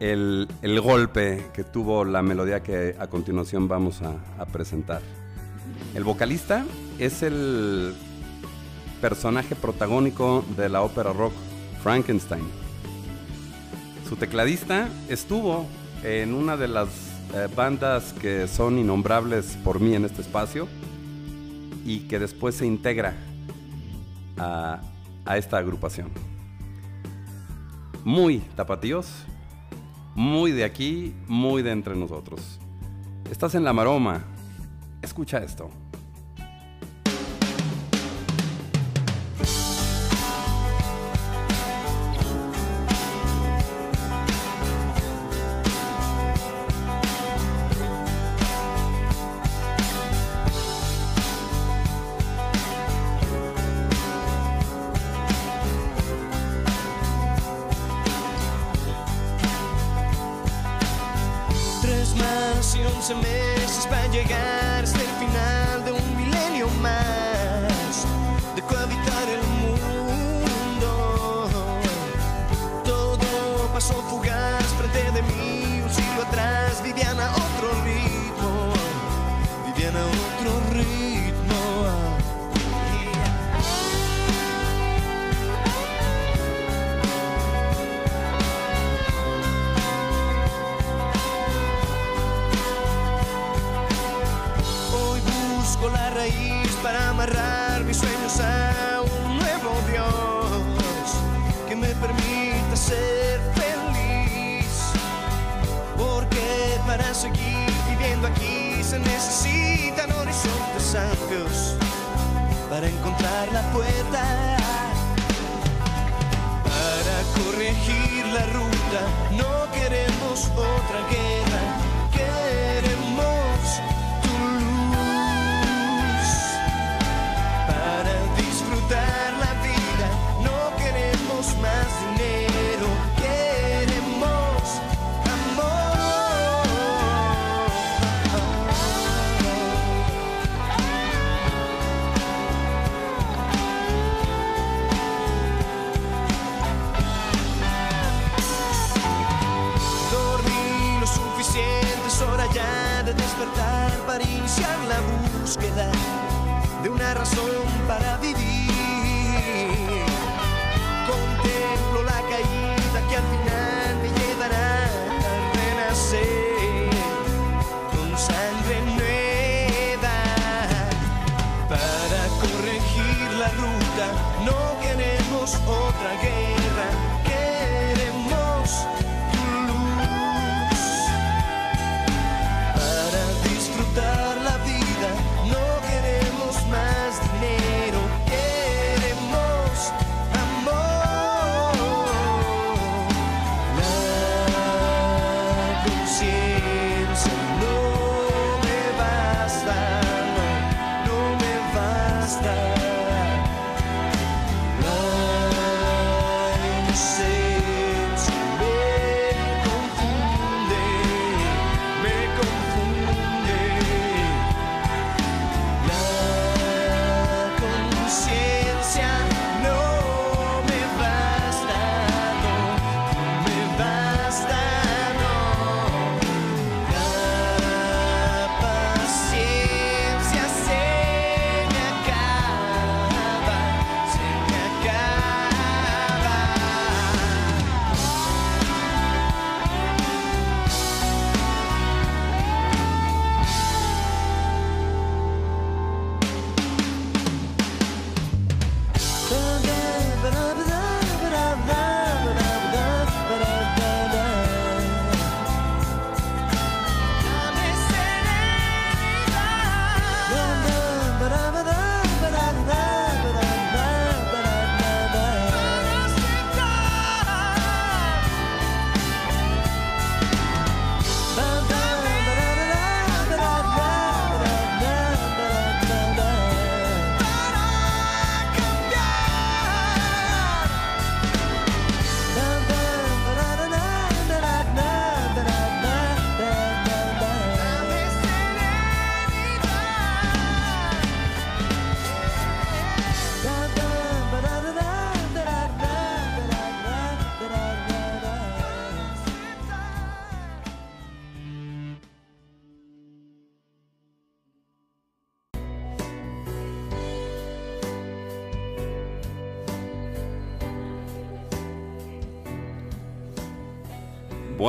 el, 0.00 0.48
el 0.62 0.80
golpe 0.80 1.46
que 1.54 1.62
tuvo 1.62 2.04
la 2.04 2.22
melodía 2.22 2.64
que 2.64 2.96
a 2.98 3.06
continuación 3.06 3.68
vamos 3.68 4.02
a, 4.02 4.16
a 4.36 4.46
presentar. 4.46 5.00
El 5.94 6.02
vocalista 6.02 6.64
es 6.98 7.22
el 7.22 7.94
personaje 9.00 9.54
protagónico 9.54 10.44
de 10.56 10.68
la 10.68 10.82
ópera 10.82 11.12
rock 11.12 11.34
Frankenstein. 11.84 12.61
Su 14.12 14.18
tecladista 14.18 14.90
estuvo 15.08 15.66
en 16.04 16.34
una 16.34 16.58
de 16.58 16.68
las 16.68 16.88
eh, 17.34 17.48
bandas 17.56 18.12
que 18.12 18.46
son 18.46 18.78
innombrables 18.78 19.56
por 19.64 19.80
mí 19.80 19.94
en 19.94 20.04
este 20.04 20.20
espacio 20.20 20.68
y 21.86 22.00
que 22.00 22.18
después 22.18 22.56
se 22.56 22.66
integra 22.66 23.14
a, 24.36 24.82
a 25.24 25.38
esta 25.38 25.56
agrupación. 25.56 26.10
Muy 28.04 28.40
tapatíos, 28.54 29.08
muy 30.14 30.52
de 30.52 30.64
aquí, 30.64 31.14
muy 31.26 31.62
de 31.62 31.70
entre 31.70 31.96
nosotros. 31.96 32.60
Estás 33.30 33.54
en 33.54 33.64
la 33.64 33.72
maroma. 33.72 34.24
Escucha 35.00 35.38
esto. 35.38 35.70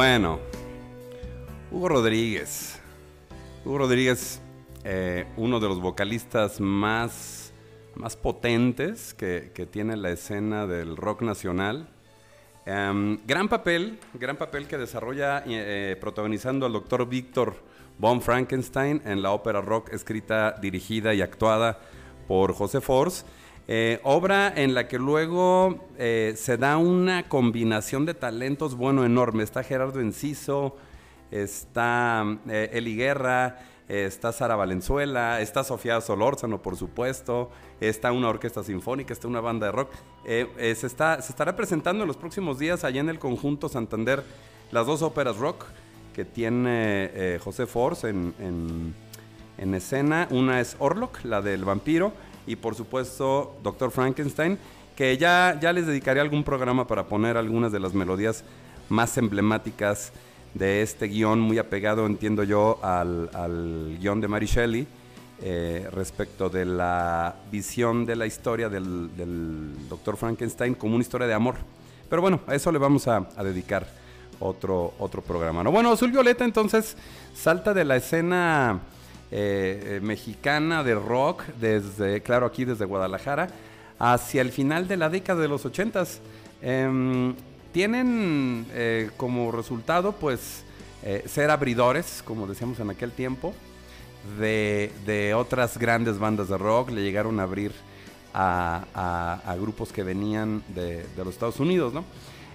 Bueno, 0.05 0.41
Hugo 1.71 1.87
Rodríguez. 1.87 2.77
Hugo 3.63 3.77
Rodríguez, 3.77 4.41
eh, 4.83 5.25
uno 5.37 5.61
de 5.61 5.69
los 5.69 5.79
vocalistas 5.79 6.59
más, 6.59 7.53
más 7.95 8.17
potentes 8.17 9.13
que, 9.13 9.53
que 9.55 9.65
tiene 9.65 9.95
la 9.95 10.09
escena 10.09 10.67
del 10.67 10.97
rock 10.97 11.21
nacional. 11.21 11.87
Em, 12.65 13.25
gran 13.25 13.47
papel, 13.47 13.97
gran 14.15 14.35
papel 14.35 14.67
que 14.67 14.77
desarrolla 14.77 15.41
eh, 15.47 15.95
protagonizando 16.01 16.65
al 16.65 16.73
doctor 16.73 17.07
Víctor 17.07 17.55
von 17.97 18.21
Frankenstein 18.21 19.01
en 19.05 19.21
la 19.21 19.31
ópera 19.31 19.61
rock 19.61 19.93
escrita, 19.93 20.51
dirigida 20.61 21.13
y 21.13 21.21
actuada 21.21 21.79
por 22.27 22.53
José 22.53 22.81
Force. 22.81 23.23
Eh, 23.67 23.99
obra 24.03 24.51
en 24.55 24.73
la 24.73 24.87
que 24.87 24.99
luego 24.99 25.85
eh, 25.97 26.33
se 26.35 26.57
da 26.57 26.77
una 26.77 27.29
combinación 27.29 28.05
de 28.05 28.13
talentos, 28.13 28.75
bueno, 28.75 29.05
enorme. 29.05 29.43
Está 29.43 29.63
Gerardo 29.63 30.01
Enciso, 30.01 30.75
está 31.31 32.25
eh, 32.49 32.69
Eli 32.73 32.95
Guerra, 32.95 33.59
está 33.87 34.31
Sara 34.33 34.55
Valenzuela, 34.55 35.39
está 35.41 35.63
Sofía 35.63 35.99
Solórzano, 36.01 36.61
por 36.61 36.75
supuesto, 36.75 37.51
está 37.79 38.11
una 38.11 38.29
orquesta 38.29 38.63
sinfónica, 38.63 39.13
está 39.13 39.27
una 39.27 39.41
banda 39.41 39.67
de 39.67 39.71
rock. 39.71 39.91
Se, 40.25 40.87
está, 40.87 41.21
se 41.21 41.31
estará 41.31 41.55
presentando 41.55 42.03
en 42.03 42.07
los 42.07 42.17
próximos 42.17 42.59
días 42.59 42.83
allá 42.83 43.01
en 43.01 43.09
el 43.09 43.19
conjunto 43.19 43.69
Santander 43.69 44.23
las 44.71 44.87
dos 44.87 45.01
óperas 45.01 45.37
rock 45.37 45.65
que 46.15 46.25
tiene 46.25 47.39
José 47.43 47.65
Force 47.65 48.07
en, 48.09 48.33
en- 48.39 48.95
en 49.57 49.73
escena. 49.75 50.27
Una 50.31 50.59
es 50.61 50.75
Orlok, 50.79 51.23
la 51.25 51.41
del 51.41 51.63
vampiro, 51.65 52.13
y 52.47 52.55
por 52.55 52.75
supuesto 52.75 53.57
Doctor 53.63 53.91
Frankenstein, 53.91 54.57
que 54.95 55.17
ya, 55.17 55.57
ya 55.61 55.73
les 55.73 55.87
dedicaré 55.87 56.19
algún 56.19 56.43
programa 56.43 56.85
para 56.87 57.05
poner 57.05 57.37
algunas 57.37 57.71
de 57.71 57.79
las 57.79 57.93
melodías 57.93 58.43
más 58.89 59.17
emblemáticas 59.17 60.11
de 60.53 60.81
este 60.81 61.07
guion, 61.07 61.39
muy 61.39 61.57
apegado, 61.57 62.05
entiendo 62.05 62.43
yo, 62.43 62.79
al, 62.83 63.29
al 63.33 63.97
guion 63.99 64.21
de 64.21 64.27
Mary 64.27 64.45
Shelley, 64.45 64.87
eh, 65.41 65.89
respecto 65.91 66.49
de 66.49 66.65
la 66.65 67.35
visión 67.51 68.05
de 68.05 68.15
la 68.15 68.25
historia 68.25 68.69
del, 68.69 69.15
del 69.17 69.89
Doctor 69.89 70.15
Frankenstein 70.15 70.75
como 70.75 70.95
una 70.95 71.01
historia 71.01 71.27
de 71.27 71.33
amor. 71.33 71.55
Pero 72.09 72.21
bueno, 72.21 72.41
a 72.45 72.53
eso 72.53 72.71
le 72.71 72.77
vamos 72.77 73.07
a, 73.07 73.27
a 73.35 73.43
dedicar 73.43 73.87
otro, 74.39 74.93
otro 74.99 75.21
programa. 75.21 75.63
¿no? 75.63 75.71
Bueno, 75.71 75.91
Azul 75.91 76.11
Violeta 76.11 76.45
entonces 76.45 76.95
salta 77.33 77.73
de 77.73 77.85
la 77.85 77.95
escena 77.95 78.79
eh, 79.35 79.99
mexicana 80.03 80.83
de 80.83 80.95
rock, 80.95 81.43
desde, 81.59 82.21
claro, 82.21 82.45
aquí 82.45 82.65
desde 82.65 82.85
Guadalajara, 82.85 83.47
hacia 83.99 84.41
el 84.41 84.51
final 84.51 84.87
de 84.87 84.97
la 84.97 85.09
década 85.09 85.41
de 85.41 85.47
los 85.47 85.65
ochentas. 85.65 86.19
Em, 86.61 87.33
tienen 87.71 88.65
eh, 88.73 89.09
como 89.17 89.51
resultado, 89.51 90.11
pues, 90.13 90.63
eh, 91.03 91.23
ser 91.27 91.49
abridores, 91.49 92.21
como 92.23 92.45
decíamos 92.45 92.79
en 92.79 92.89
aquel 92.89 93.11
tiempo, 93.11 93.53
de, 94.39 95.33
otras 95.35 95.77
grandes 95.77 96.19
bandas 96.19 96.49
de 96.49 96.57
rock. 96.57 96.91
Le 96.91 97.01
llegaron 97.01 97.39
a 97.39 97.43
abrir 97.43 97.71
a 98.35 99.55
grupos 99.59 99.91
que 99.91 100.03
venían 100.03 100.63
de, 100.69 101.05
de 101.15 101.25
los 101.25 101.33
Estados 101.33 101.59
Unidos, 101.59 101.93
¿no? 101.93 102.03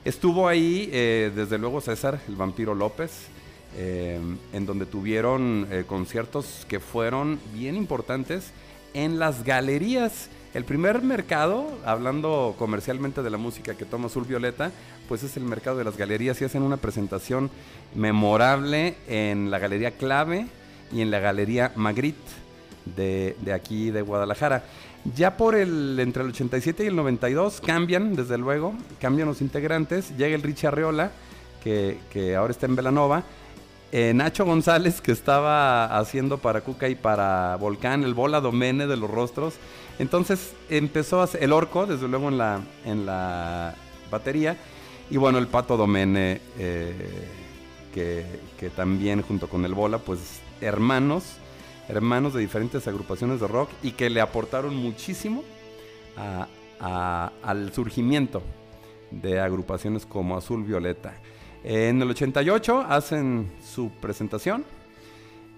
Estuvo 0.08 0.48
ahí, 0.48 0.88
eh, 0.92 1.30
desde 1.34 1.58
luego, 1.58 1.80
César, 1.82 2.20
el 2.28 2.36
vampiro 2.36 2.74
López, 2.74 3.26
eh, 3.76 4.18
en 4.52 4.66
donde 4.66 4.86
tuvieron 4.86 5.66
eh, 5.70 5.84
conciertos 5.86 6.66
que 6.68 6.80
fueron 6.80 7.38
bien 7.54 7.76
importantes 7.76 8.52
en 8.94 9.18
las 9.18 9.44
galerías. 9.44 10.30
El 10.54 10.64
primer 10.64 11.02
mercado, 11.02 11.78
hablando 11.84 12.54
comercialmente 12.58 13.22
de 13.22 13.30
la 13.30 13.36
música 13.36 13.74
que 13.74 13.84
toma 13.84 14.06
Azul 14.06 14.24
Violeta, 14.24 14.72
pues 15.08 15.22
es 15.22 15.36
el 15.36 15.44
mercado 15.44 15.76
de 15.76 15.84
las 15.84 15.96
galerías 15.96 16.40
y 16.40 16.44
hacen 16.44 16.62
una 16.62 16.78
presentación 16.78 17.50
memorable 17.94 18.96
en 19.06 19.50
la 19.50 19.58
Galería 19.58 19.92
Clave 19.92 20.46
y 20.92 21.02
en 21.02 21.10
la 21.10 21.18
Galería 21.18 21.72
Magritte 21.76 22.30
de, 22.96 23.36
aquí 23.54 23.90
de 23.90 24.02
Guadalajara. 24.02 24.64
Ya 25.14 25.36
por 25.36 25.54
el 25.54 25.98
entre 26.00 26.22
el 26.22 26.30
87 26.30 26.84
y 26.84 26.86
el 26.88 26.96
92 26.96 27.60
cambian, 27.60 28.16
desde 28.16 28.38
luego, 28.38 28.74
cambian 29.00 29.28
los 29.28 29.40
integrantes. 29.40 30.16
Llega 30.16 30.34
el 30.34 30.42
Richie 30.42 30.68
Arreola, 30.68 31.12
que, 31.62 31.98
que 32.10 32.36
ahora 32.36 32.50
está 32.50 32.66
en 32.66 32.76
Velanova. 32.76 33.24
Eh, 33.90 34.12
Nacho 34.14 34.44
González, 34.44 35.00
que 35.00 35.12
estaba 35.12 35.98
haciendo 35.98 36.38
para 36.38 36.60
Cuca 36.60 36.88
y 36.88 36.94
para 36.94 37.56
Volcán, 37.56 38.04
el 38.04 38.12
bola 38.12 38.40
domene 38.40 38.86
de 38.86 38.96
los 38.96 39.10
rostros. 39.10 39.54
Entonces 39.98 40.54
empezó 40.68 41.26
el 41.38 41.52
orco, 41.52 41.86
desde 41.86 42.06
luego, 42.06 42.28
en 42.28 42.38
la, 42.38 42.60
en 42.84 43.06
la 43.06 43.74
batería. 44.10 44.58
Y 45.10 45.16
bueno, 45.16 45.38
el 45.38 45.46
Pato 45.46 45.78
Domene, 45.78 46.40
eh, 46.58 46.92
que, 47.94 48.26
que 48.58 48.68
también 48.68 49.22
junto 49.22 49.48
con 49.48 49.64
el 49.64 49.72
bola, 49.72 49.98
pues 49.98 50.40
hermanos, 50.60 51.24
hermanos 51.88 52.34
de 52.34 52.40
diferentes 52.40 52.86
agrupaciones 52.86 53.40
de 53.40 53.48
rock 53.48 53.70
y 53.82 53.92
que 53.92 54.10
le 54.10 54.20
aportaron 54.20 54.76
muchísimo 54.76 55.42
al 56.78 57.72
surgimiento 57.72 58.42
de 59.10 59.40
agrupaciones 59.40 60.04
como 60.04 60.36
Azul 60.36 60.62
Violeta. 60.64 61.14
En 61.64 62.00
el 62.00 62.10
88 62.10 62.80
hacen 62.88 63.50
su 63.62 63.90
presentación. 64.00 64.64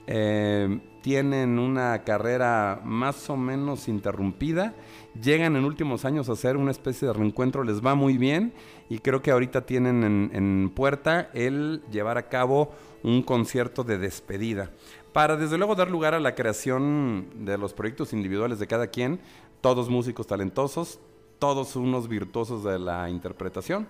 eh, 0.06 0.80
tienen 1.02 1.58
una 1.58 2.02
carrera 2.04 2.80
más 2.84 3.30
o 3.30 3.36
menos 3.36 3.88
interrumpida. 3.88 4.74
Llegan 5.22 5.56
en 5.56 5.64
últimos 5.64 6.04
años 6.04 6.28
a 6.28 6.32
hacer 6.32 6.56
una 6.56 6.72
especie 6.72 7.08
de 7.08 7.14
reencuentro. 7.14 7.64
Les 7.64 7.84
va 7.84 7.94
muy 7.94 8.18
bien. 8.18 8.52
Y 8.88 8.98
creo 8.98 9.22
que 9.22 9.30
ahorita 9.30 9.64
tienen 9.66 10.02
en, 10.04 10.30
en 10.34 10.70
puerta 10.74 11.30
el 11.32 11.82
llevar 11.90 12.18
a 12.18 12.28
cabo 12.28 12.72
un 13.02 13.22
concierto 13.22 13.82
de 13.84 13.98
despedida. 13.98 14.72
Para 15.12 15.36
desde 15.36 15.58
luego 15.58 15.74
dar 15.74 15.90
lugar 15.90 16.14
a 16.14 16.20
la 16.20 16.34
creación 16.34 17.28
de 17.44 17.56
los 17.56 17.72
proyectos 17.72 18.12
individuales 18.12 18.58
de 18.58 18.66
cada 18.66 18.88
quien. 18.88 19.20
Todos 19.60 19.88
músicos 19.88 20.26
talentosos. 20.26 20.98
Todos 21.38 21.76
unos 21.76 22.08
virtuosos 22.08 22.64
de 22.64 22.78
la 22.78 23.08
interpretación. 23.08 23.86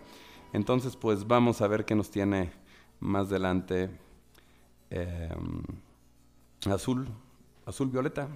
Entonces, 0.52 0.96
pues 0.96 1.26
vamos 1.26 1.60
a 1.60 1.68
ver 1.68 1.84
qué 1.84 1.94
nos 1.94 2.10
tiene 2.10 2.52
más 2.98 3.28
adelante 3.28 3.90
eh, 4.90 5.34
azul, 6.70 7.08
azul 7.66 7.88
violeta, 7.88 8.28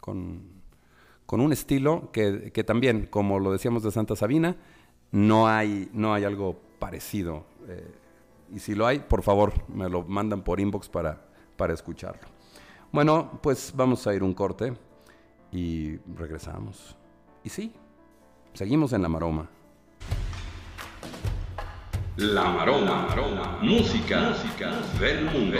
con, 0.00 0.42
con 1.26 1.40
un 1.40 1.52
estilo 1.52 2.10
que, 2.12 2.50
que 2.52 2.64
también, 2.64 3.06
como 3.06 3.38
lo 3.38 3.52
decíamos 3.52 3.82
de 3.82 3.90
Santa 3.90 4.16
Sabina, 4.16 4.56
no 5.12 5.46
hay, 5.48 5.88
no 5.92 6.12
hay 6.12 6.24
algo 6.24 6.56
parecido. 6.78 7.44
eh, 7.68 7.94
y 8.52 8.58
si 8.58 8.74
lo 8.74 8.86
hay, 8.86 9.00
por 9.00 9.22
favor, 9.22 9.52
me 9.68 9.88
lo 9.88 10.02
mandan 10.02 10.42
por 10.42 10.60
inbox 10.60 10.88
para, 10.88 11.26
para 11.56 11.72
escucharlo. 11.72 12.28
Bueno, 12.92 13.40
pues 13.42 13.72
vamos 13.74 14.06
a 14.06 14.14
ir 14.14 14.22
un 14.22 14.34
corte 14.34 14.74
y 15.50 15.96
regresamos. 16.14 16.96
Y 17.42 17.48
sí, 17.48 17.72
seguimos 18.52 18.92
en 18.92 19.02
la 19.02 19.08
maroma. 19.08 19.48
La 22.16 22.44
Maroma, 22.44 23.08
música, 23.60 24.30
música 24.30 24.70
del 25.00 25.24
mundo. 25.24 25.58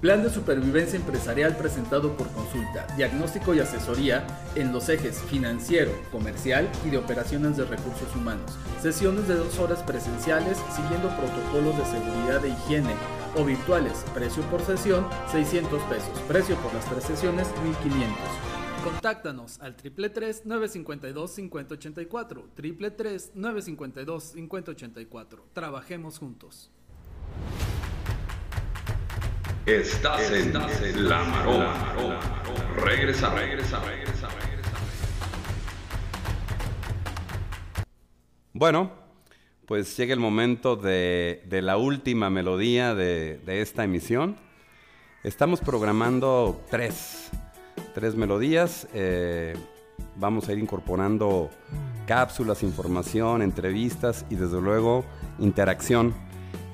Plan 0.00 0.24
de 0.24 0.30
supervivencia 0.30 0.98
empresarial 0.98 1.56
presentado 1.56 2.16
por 2.16 2.28
consulta, 2.32 2.88
diagnóstico 2.96 3.54
y 3.54 3.60
asesoría 3.60 4.26
en 4.56 4.72
los 4.72 4.88
ejes 4.88 5.20
financiero, 5.20 5.92
comercial 6.10 6.68
y 6.84 6.90
de 6.90 6.98
operaciones 6.98 7.56
de 7.56 7.66
recursos 7.66 8.16
humanos. 8.16 8.58
Sesiones 8.82 9.28
de 9.28 9.36
dos 9.36 9.56
horas 9.60 9.84
presenciales 9.84 10.58
siguiendo 10.74 11.08
protocolos 11.10 11.78
de 11.78 11.84
seguridad 11.84 12.44
e 12.44 12.48
higiene 12.48 12.94
o 13.36 13.44
virtuales. 13.44 14.04
Precio 14.12 14.42
por 14.50 14.60
sesión 14.62 15.06
600 15.30 15.80
pesos. 15.84 16.20
Precio 16.26 16.56
por 16.56 16.74
las 16.74 16.84
tres 16.86 17.04
sesiones 17.04 17.46
1500. 17.62 18.59
Contáctanos 18.82 19.60
al 19.60 19.76
333-952-5084, 19.76 22.44
333-952-5084. 22.56 25.42
Trabajemos 25.52 26.18
juntos. 26.18 26.70
Estás 29.66 30.32
en 30.32 30.54
La 31.08 31.22
Maroma. 31.24 32.42
Regresa, 32.76 33.34
regresa, 33.34 33.84
regresa, 33.84 34.28
regresa. 34.28 34.70
Bueno, 38.54 38.92
pues 39.66 39.94
llega 39.96 40.14
el 40.14 40.20
momento 40.20 40.76
de, 40.76 41.42
de 41.46 41.60
la 41.60 41.76
última 41.76 42.30
melodía 42.30 42.94
de, 42.94 43.36
de 43.44 43.60
esta 43.60 43.84
emisión. 43.84 44.38
Estamos 45.22 45.60
programando 45.60 46.64
tres, 46.70 47.28
tres 47.94 48.14
melodías. 48.14 48.88
eh, 48.94 49.54
vamos 50.16 50.48
a 50.48 50.52
ir 50.52 50.58
incorporando 50.58 51.50
cápsulas, 52.06 52.62
información, 52.62 53.42
entrevistas 53.42 54.24
y 54.30 54.36
desde 54.36 54.60
luego 54.60 55.04
interacción 55.38 56.14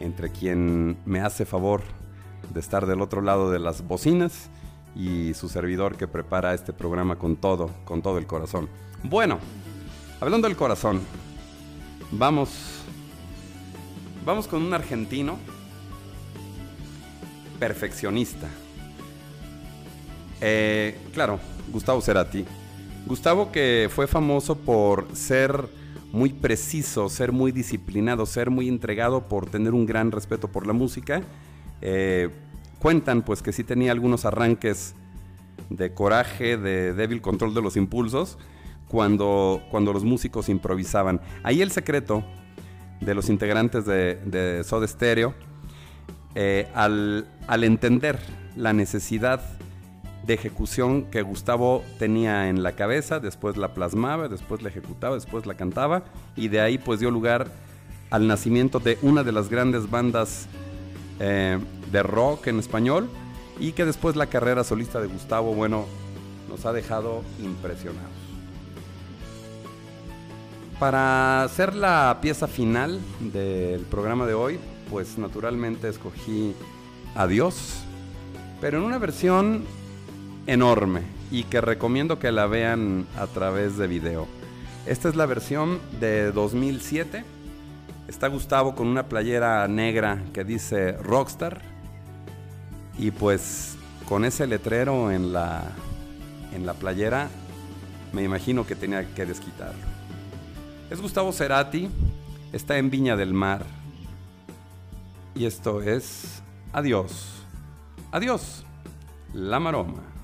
entre 0.01 0.31
quien 0.31 0.99
me 1.05 1.21
hace 1.21 1.45
favor 1.45 1.83
de 2.53 2.61
estar 2.61 2.87
del 2.87 3.01
otro 3.01 3.23
lado 3.23 3.51
de 3.51 3.59
las 3.59 3.87
bocinas 3.87 4.51
y 4.95 5.35
su 5.35 5.49
servidor 5.49 5.97
que 5.97 6.09
prepara 6.09 6.55
este 6.55 6.73
programa 6.73 7.17
con 7.17 7.37
todo, 7.37 7.71
con 7.85 8.03
todo 8.03 8.19
el 8.19 8.27
corazón. 8.27 8.69
Bueno, 9.03 9.39
hablando 10.21 10.49
del 10.49 10.57
corazón, 10.57 11.01
Vamos. 12.13 12.51
Vamos 14.25 14.47
con 14.47 14.63
un 14.63 14.75
argentino 14.75 15.39
perfeccionista. 17.59 18.49
Eh, 20.41 20.97
claro, 21.13 21.39
Gustavo 21.73 22.01
Cerati. 22.01 22.45
Gustavo 23.07 23.53
que 23.53 23.89
fue 23.91 24.07
famoso 24.07 24.57
por 24.57 25.07
ser 25.15 25.69
muy 26.13 26.31
preciso, 26.33 27.09
ser 27.09 27.33
muy 27.33 27.53
disciplinado, 27.53 28.27
ser 28.27 28.51
muy 28.51 28.69
entregado, 28.69 29.29
por 29.29 29.49
tener 29.49 29.75
un 29.75 29.87
gran 29.87 30.13
respeto 30.13 30.49
por 30.49 30.67
la 30.67 30.73
música. 30.73 31.23
Eh, 31.83 32.31
cuentan 32.79 33.23
pues 33.23 33.43
que 33.43 33.53
sí 33.53 33.65
tenía 33.65 33.93
algunos 33.93 34.25
arranques 34.25 34.95
de 35.71 35.93
coraje, 35.93 36.57
de 36.57 36.93
débil 36.95 37.21
control 37.21 37.55
de 37.55 37.63
los 37.63 37.77
impulsos, 37.77 38.39
cuando, 38.89 39.63
cuando 39.71 39.93
los 39.93 40.05
músicos 40.05 40.49
improvisaban. 40.49 41.21
Ahí 41.43 41.63
el 41.63 41.71
secreto 41.71 42.25
de 43.01 43.15
los 43.15 43.29
integrantes 43.29 43.85
de, 43.85 44.15
de 44.25 44.65
Soda 44.65 44.87
Stereo, 44.87 45.35
eh, 46.35 46.69
al, 46.75 47.27
al 47.47 47.65
entender 47.65 48.19
la 48.57 48.73
necesidad 48.73 49.41
de 50.27 50.35
ejecución 50.35 51.05
que 51.05 51.23
Gustavo 51.23 51.85
tenía 51.99 52.49
en 52.49 52.63
la 52.63 52.73
cabeza, 52.73 53.21
después 53.21 53.57
la 53.57 53.75
plasmaba, 53.75 54.29
después 54.29 54.63
la 54.63 54.69
ejecutaba, 54.69 55.15
después 55.15 55.47
la 55.47 55.55
cantaba, 55.55 56.05
y 56.35 56.49
de 56.49 56.61
ahí 56.61 56.79
pues 56.79 57.01
dio 57.01 57.11
lugar 57.11 57.49
al 58.11 58.27
nacimiento 58.27 58.81
de 58.81 58.99
una 59.03 59.23
de 59.23 59.33
las 59.33 59.49
grandes 59.49 59.91
bandas 59.91 60.47
eh, 61.21 61.59
de 61.93 62.03
rock 62.03 62.49
en 62.49 62.59
español, 62.59 63.09
y 63.59 63.73
que 63.73 63.85
después 63.85 64.17
la 64.17 64.27
carrera 64.27 64.65
solista 64.65 65.01
de 65.01 65.07
Gustavo, 65.07 65.55
bueno, 65.55 65.87
nos 66.49 66.67
ha 66.67 66.73
dejado 66.73 67.23
impresionados. 67.41 68.11
Para 70.79 71.43
hacer 71.45 71.75
la 71.75 72.19
pieza 72.21 72.47
final 72.47 73.01
del 73.21 73.81
programa 73.83 74.27
de 74.27 74.35
hoy, 74.35 74.59
pues 74.91 75.17
naturalmente 75.17 75.89
escogí 75.89 76.55
Adiós, 77.17 77.79
pero 78.61 78.77
en 78.77 78.85
una 78.85 78.99
versión 78.99 79.65
enorme 80.47 81.03
y 81.31 81.45
que 81.45 81.61
recomiendo 81.61 82.19
que 82.19 82.33
la 82.33 82.47
vean 82.47 83.07
a 83.17 83.27
través 83.27 83.77
de 83.77 83.87
video. 83.87 84.27
Esta 84.87 85.09
es 85.09 85.17
la 85.17 85.27
versión 85.27 85.81
de 86.01 86.33
2007. 86.33 87.25
Está 88.09 88.29
Gustavo 88.29 88.75
con 88.75 88.87
una 88.87 89.09
playera 89.09 89.67
negra 89.69 90.23
que 90.33 90.45
dice 90.45 90.93
Rockstar 90.93 91.61
y 92.99 93.11
pues 93.11 93.77
con 94.09 94.25
ese 94.25 94.47
letrero 94.47 95.11
en 95.11 95.33
la 95.33 95.65
en 96.55 96.65
la 96.65 96.75
playera 96.75 97.29
me 98.13 98.23
imagino 98.23 98.67
que 98.67 98.77
tenía 98.77 99.05
que 99.15 99.27
desquitarlo. 99.27 99.85
Es 100.89 101.01
Gustavo 101.01 101.33
Cerati, 101.33 101.89
está 102.53 102.79
en 102.79 102.91
Viña 102.91 103.17
del 103.17 103.35
Mar. 103.35 103.67
Y 105.35 105.45
esto 105.45 105.83
es 105.83 106.43
Adiós. 106.73 107.43
Adiós, 108.13 108.65
la 109.35 109.59
maroma. 109.59 110.16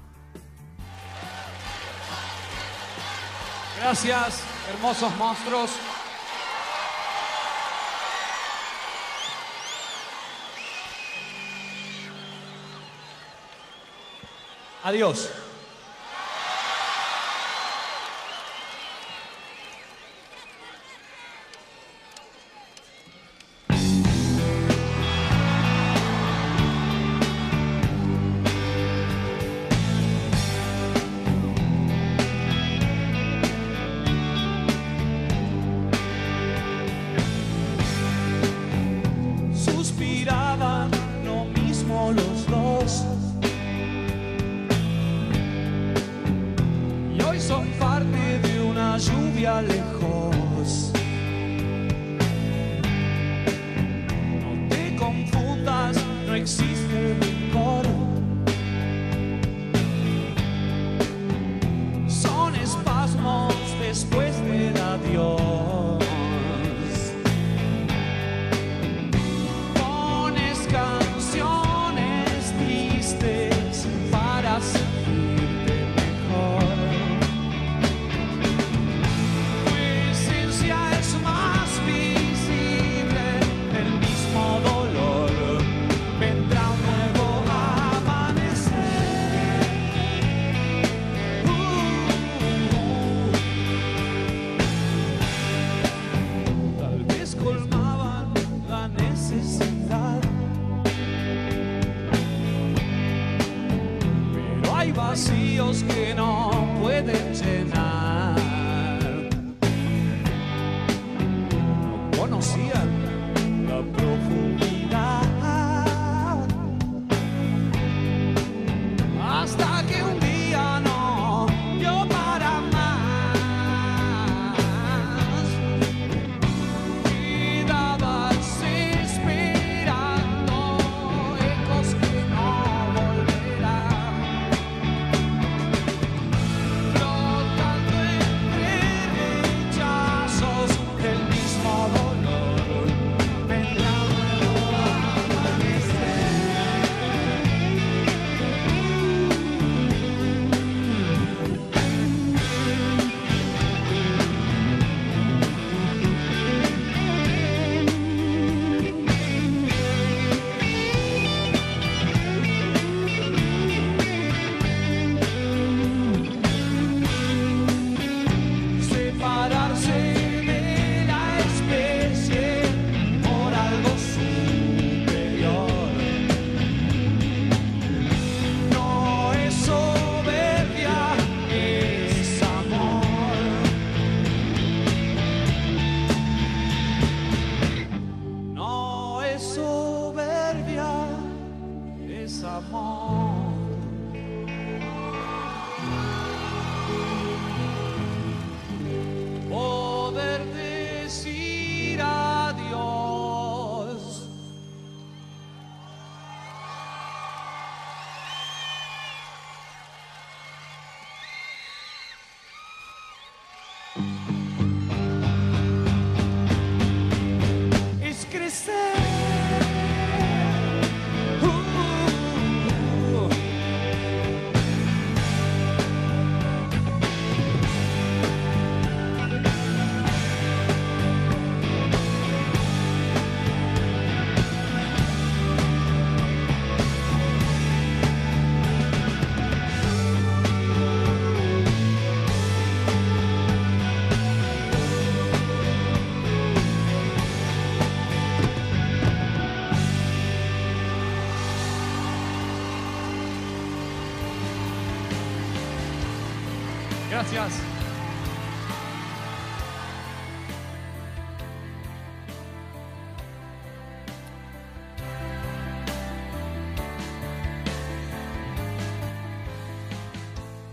Gracias, 3.82 4.44
hermosos 4.70 5.12
monstruos. 5.16 5.70
Adiós. 14.84 15.30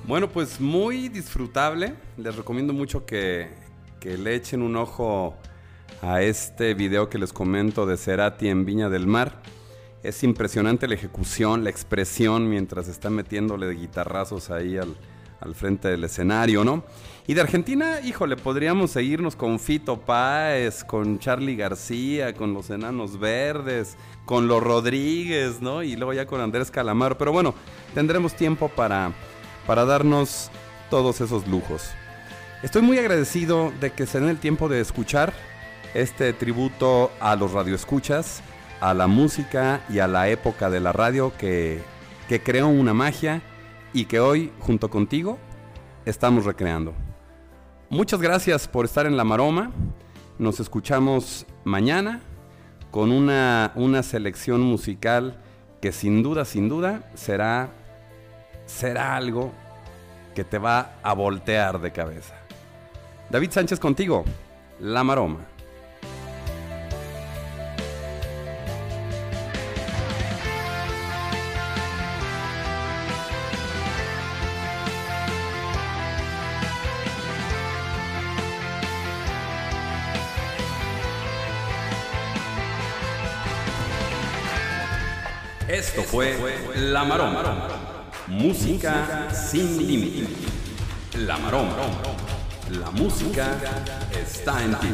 Bueno, 0.06 0.28
pues 0.28 0.60
muy 0.60 1.08
disfrutable. 1.08 1.94
Les 2.18 2.36
recomiendo 2.36 2.74
mucho 2.74 3.06
que, 3.06 3.48
que 4.02 4.18
le 4.18 4.36
echen 4.36 4.62
un 4.62 4.76
ojo 4.76 5.38
a 6.02 6.22
este 6.24 6.74
video 6.74 7.10
que 7.10 7.20
les 7.20 7.32
comento 7.32 7.86
de 7.86 7.96
Cerati 7.96 8.50
en 8.50 8.66
Viña 8.66 8.90
del 8.90 9.08
Mar. 9.08 9.42
Es 10.04 10.24
impresionante 10.24 10.90
la 10.90 10.96
ejecución, 10.96 11.64
la 11.64 11.70
expresión 11.70 12.50
mientras 12.50 12.90
está 12.90 13.10
metiéndole 13.10 13.68
de 13.68 13.76
guitarrazos 13.76 14.50
ahí 14.50 14.76
al, 14.76 14.98
al 15.42 15.56
frente 15.56 15.88
del 15.88 16.04
escenario, 16.04 16.64
¿no? 16.64 16.84
Y 17.28 17.36
de 17.36 17.42
Argentina, 17.42 18.02
híjole, 18.02 18.36
podríamos 18.38 18.92
seguirnos 18.92 19.36
con 19.36 19.60
Fito 19.60 19.98
Páez, 19.98 20.84
con 20.84 21.20
Charlie 21.20 21.56
García, 21.56 22.34
con 22.34 22.54
los 22.54 22.72
Enanos 22.72 23.20
Verdes, 23.20 23.98
con 24.26 24.48
los 24.48 24.64
Rodríguez, 24.64 25.62
¿no? 25.62 25.84
Y 25.84 25.96
luego 25.96 26.14
ya 26.14 26.26
con 26.26 26.42
Andrés 26.42 26.72
Calamaro. 26.72 27.18
Pero 27.18 27.32
bueno, 27.32 27.54
tendremos 27.94 28.34
tiempo 28.34 28.68
para, 28.70 29.12
para 29.68 29.86
darnos 29.86 30.50
todos 30.90 31.22
esos 31.22 31.48
lujos. 31.48 31.92
Estoy 32.64 32.82
muy 32.82 32.98
agradecido 32.98 33.72
de 33.80 33.92
que 33.92 34.08
se 34.08 34.20
den 34.20 34.30
el 34.30 34.40
tiempo 34.40 34.68
de 34.68 34.82
escuchar 34.82 35.32
este 35.94 36.34
tributo 36.34 37.12
a 37.20 37.36
los 37.36 37.52
radioescuchas, 37.52 38.42
a 38.82 38.94
la 38.94 39.08
música 39.08 39.82
y 39.88 40.00
a 40.00 40.08
la 40.08 40.30
época 40.30 40.70
de 40.70 40.80
la 40.80 40.94
radio 40.94 41.32
que, 41.38 41.82
que 42.28 42.42
creó 42.42 42.70
una 42.70 42.94
magia 42.94 43.42
y 43.94 44.06
que 44.06 44.20
hoy, 44.20 44.52
junto 44.60 44.90
contigo, 44.90 45.38
estamos 46.06 46.46
recreando. 46.46 46.94
Muchas 47.90 48.22
gracias 48.22 48.68
por 48.68 48.86
estar 48.86 49.06
en 49.06 49.18
La 49.18 49.24
Maroma. 49.24 49.72
Nos 50.38 50.60
escuchamos 50.60 51.46
mañana 51.64 52.22
con 52.92 53.12
una, 53.12 53.72
una 53.76 54.04
selección 54.04 54.62
musical 54.62 55.40
que 55.82 55.92
sin 55.92 56.24
duda, 56.24 56.46
sin 56.46 56.70
duda, 56.70 57.10
será, 57.16 57.70
será 58.66 59.16
algo 59.16 59.52
que 60.36 60.44
te 60.44 60.58
va 60.58 60.96
a 61.02 61.14
voltear 61.14 61.80
de 61.82 61.92
cabeza. 61.92 62.36
David 63.30 63.52
Sánchez 63.52 63.80
contigo, 63.80 64.24
La 64.80 65.04
Maroma. 65.04 65.46
Esto 85.90 86.04
fue 86.04 86.38
La 86.76 87.04
Maroma. 87.04 87.68
Música 88.28 89.28
sin 89.34 89.88
límite. 89.88 90.28
La 91.18 91.36
Maroma. 91.40 91.78
La 92.80 92.92
música 92.92 93.58
está 94.14 94.64
en 94.64 94.76
ti. 94.76 94.88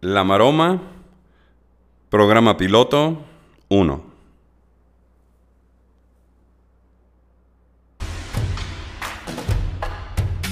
La 0.00 0.24
Maroma, 0.24 0.82
programa 2.10 2.56
piloto 2.56 3.22
1. 3.68 4.11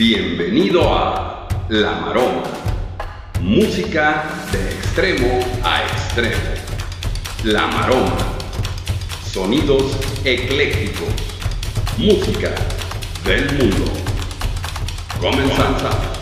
Bienvenido 0.01 0.95
a 0.95 1.47
La 1.69 1.93
Maroma. 1.97 2.45
Música 3.43 4.25
de 4.51 4.71
extremo 4.71 5.41
a 5.63 5.83
extremo. 5.83 6.41
La 7.45 7.67
Maroma. 7.67 8.17
Sonidos 9.31 9.99
eclécticos. 10.25 11.07
Música 11.99 12.49
del 13.27 13.45
mundo. 13.59 13.93
Comenzamos. 15.21 16.20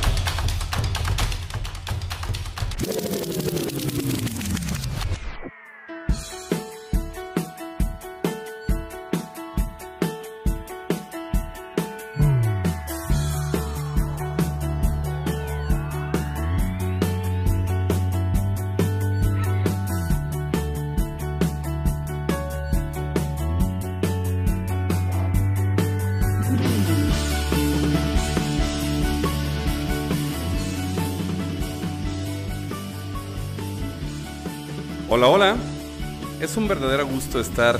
Es 36.49 36.57
un 36.57 36.67
verdadero 36.67 37.07
gusto 37.07 37.39
estar 37.41 37.79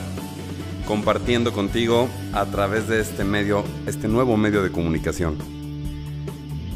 compartiendo 0.87 1.53
contigo 1.53 2.07
a 2.35 2.45
través 2.47 2.87
de 2.87 3.01
este 3.01 3.25
medio, 3.25 3.65
este 3.87 4.09
nuevo 4.09 4.37
medio 4.37 4.63
de 4.63 4.71
comunicación. 4.71 5.39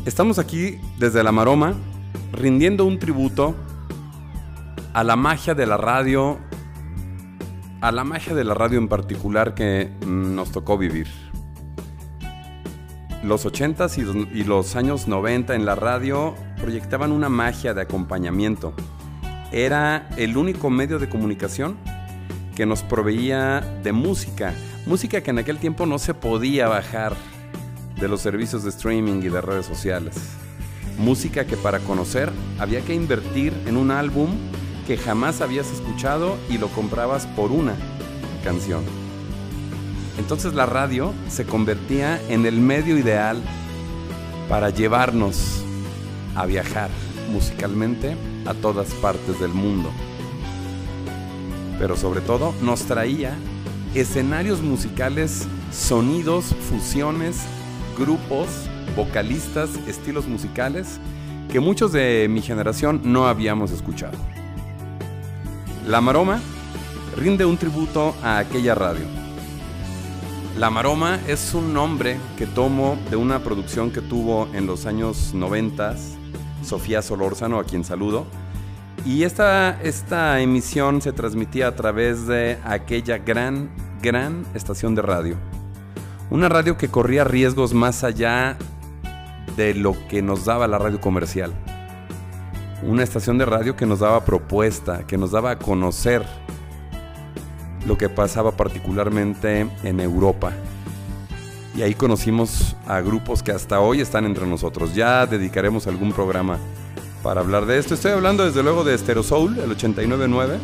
Estamos 0.07 0.39
aquí 0.39 0.79
desde 0.99 1.23
La 1.23 1.33
Maroma 1.33 1.75
rindiendo 2.33 2.87
un 2.87 2.99
tributo 2.99 3.55
a 4.95 5.05
la 5.05 5.17
magia 5.17 5.55
de 5.55 5.67
la 5.67 5.77
radio, 5.77 6.39
a 7.83 7.93
la 7.93 8.05
magia 8.05 8.35
de 8.35 8.45
la 8.45 8.55
radio 8.55 8.79
en 8.79 8.89
particular 8.89 9.55
que 9.55 9.91
nos 10.07 10.51
tocó 10.51 10.79
vivir. 10.79 11.09
Los 13.23 13.45
80s 13.47 13.99
y 13.99 14.03
los- 14.03 14.17
y 14.35 14.45
los 14.45 14.77
años 14.77 15.07
90 15.09 15.55
en 15.55 15.65
la 15.67 15.75
radio 15.75 16.35
proyectaban 16.61 17.13
una 17.13 17.29
magia 17.29 17.75
de 17.75 17.83
acompañamiento 17.83 18.73
era 19.53 20.09
el 20.17 20.37
único 20.37 20.71
medio 20.71 20.99
de 20.99 21.09
comunicación 21.09 21.77
que 22.55 22.67
nos 22.67 22.83
proveía 22.83 23.61
de 23.83 23.93
música. 23.93 24.55
Música 24.87 25.21
que 25.21 25.31
en 25.31 25.39
aquel 25.39 25.59
tiempo 25.59 25.87
no 25.87 25.99
se 25.99 26.15
podía 26.15 26.69
bajar 26.69 27.15
de 28.01 28.09
los 28.09 28.21
servicios 28.21 28.65
de 28.65 28.71
streaming 28.71 29.23
y 29.23 29.29
de 29.29 29.41
redes 29.41 29.67
sociales. 29.67 30.17
Música 30.99 31.47
que 31.47 31.57
para 31.57 31.79
conocer 31.81 32.31
había 32.59 32.81
que 32.81 32.95
invertir 32.95 33.53
en 33.67 33.77
un 33.77 33.91
álbum 33.91 34.31
que 34.87 34.97
jamás 34.97 35.41
habías 35.41 35.71
escuchado 35.71 36.37
y 36.51 36.59
lo 36.59 36.69
comprabas 36.69 37.27
por 37.27 37.53
una 37.53 37.75
canción. 38.43 38.83
Entonces 40.19 40.55
la 40.55 40.67
radio 40.67 41.15
se 41.29 41.45
convertía 41.45 42.21
en 42.29 42.47
el 42.47 42.59
medio 42.59 42.99
ideal 42.99 43.41
para 44.49 44.71
llevarnos 44.71 45.62
a 46.35 46.47
viajar 46.47 46.91
musicalmente 47.33 48.17
a 48.47 48.55
todas 48.55 48.93
partes 48.95 49.41
del 49.41 49.53
mundo. 49.53 49.91
Pero 51.79 51.97
sobre 51.97 52.21
todo 52.21 52.55
nos 52.63 52.83
traía 52.83 53.37
escenarios 53.95 54.63
musicales, 54.63 55.47
sonidos, 55.71 56.55
fusiones, 56.71 57.43
grupos, 57.99 58.49
vocalistas, 58.97 59.71
estilos 59.87 60.27
musicales 60.27 61.01
que 61.51 61.61
muchos 61.61 61.93
de 61.93 62.29
mi 62.31 62.41
generación 62.41 63.01
no 63.05 63.27
habíamos 63.27 63.71
escuchado. 63.73 64.17
La 65.87 66.01
Maroma 66.01 66.41
rinde 67.17 67.45
un 67.45 67.59
tributo 67.59 68.15
a 68.23 68.39
aquella 68.39 68.75
radio. 68.75 69.05
La 70.59 70.71
Maroma 70.71 71.19
es 71.27 71.55
un 71.55 71.75
nombre 71.75 72.19
que 72.37 72.47
tomo 72.47 72.97
de 73.11 73.17
una 73.17 73.41
producción 73.41 73.91
que 73.91 74.01
tuvo 74.01 74.49
en 74.55 74.67
los 74.67 74.87
años 74.87 75.33
90 75.35 75.97
Sofía 76.63 77.03
Solórzano, 77.03 77.59
a 77.59 77.65
quien 77.65 77.85
saludo. 77.85 78.27
Y 79.05 79.25
esta, 79.25 79.81
esta 79.83 80.41
emisión 80.41 81.03
se 81.03 81.13
transmitía 81.13 81.69
a 81.69 81.75
través 81.75 82.27
de 82.27 82.59
aquella 82.65 83.19
gran, 83.19 83.71
gran 84.01 84.45
estación 84.55 84.95
de 84.95 85.03
radio. 85.03 85.37
Una 86.31 86.49
radio 86.49 86.77
que 86.77 86.89
corría 86.89 87.25
riesgos 87.25 87.75
más 87.75 88.05
allá 88.05 88.57
de 89.57 89.75
lo 89.75 89.97
que 90.09 90.23
nos 90.23 90.45
daba 90.45 90.69
la 90.69 90.79
radio 90.79 91.01
comercial. 91.01 91.53
Una 92.83 93.03
estación 93.03 93.39
de 93.39 93.45
radio 93.45 93.77
que 93.77 93.87
nos 93.87 94.01
daba 94.01 94.25
propuesta, 94.25 95.07
que 95.07 95.19
nos 95.19 95.33
daba 95.33 95.53
a 95.53 95.59
conocer 95.59 96.25
lo 97.87 97.99
que 97.99 98.09
pasaba 98.09 98.53
particularmente 98.53 99.67
en 99.83 100.01
Europa. 100.01 100.53
Y 101.75 101.83
ahí 101.83 101.95
conocimos 101.95 102.77
a 102.87 103.01
grupos 103.01 103.43
que 103.43 103.51
hasta 103.51 103.81
hoy 103.81 104.01
están 104.01 104.27
entre 104.27 104.47
nosotros. 104.47 104.95
Ya 104.95 105.27
dedicaremos 105.27 105.87
algún 105.87 106.13
programa 106.13 106.59
para 107.23 107.41
hablar 107.41 107.65
de 107.65 107.79
esto. 107.79 107.95
Estoy 107.95 108.13
hablando 108.13 108.45
desde 108.45 108.63
luego 108.63 108.85
de 108.85 108.97
Stereo 108.99 109.23
Soul, 109.23 109.59
el 109.59 109.71
899, 109.71 110.59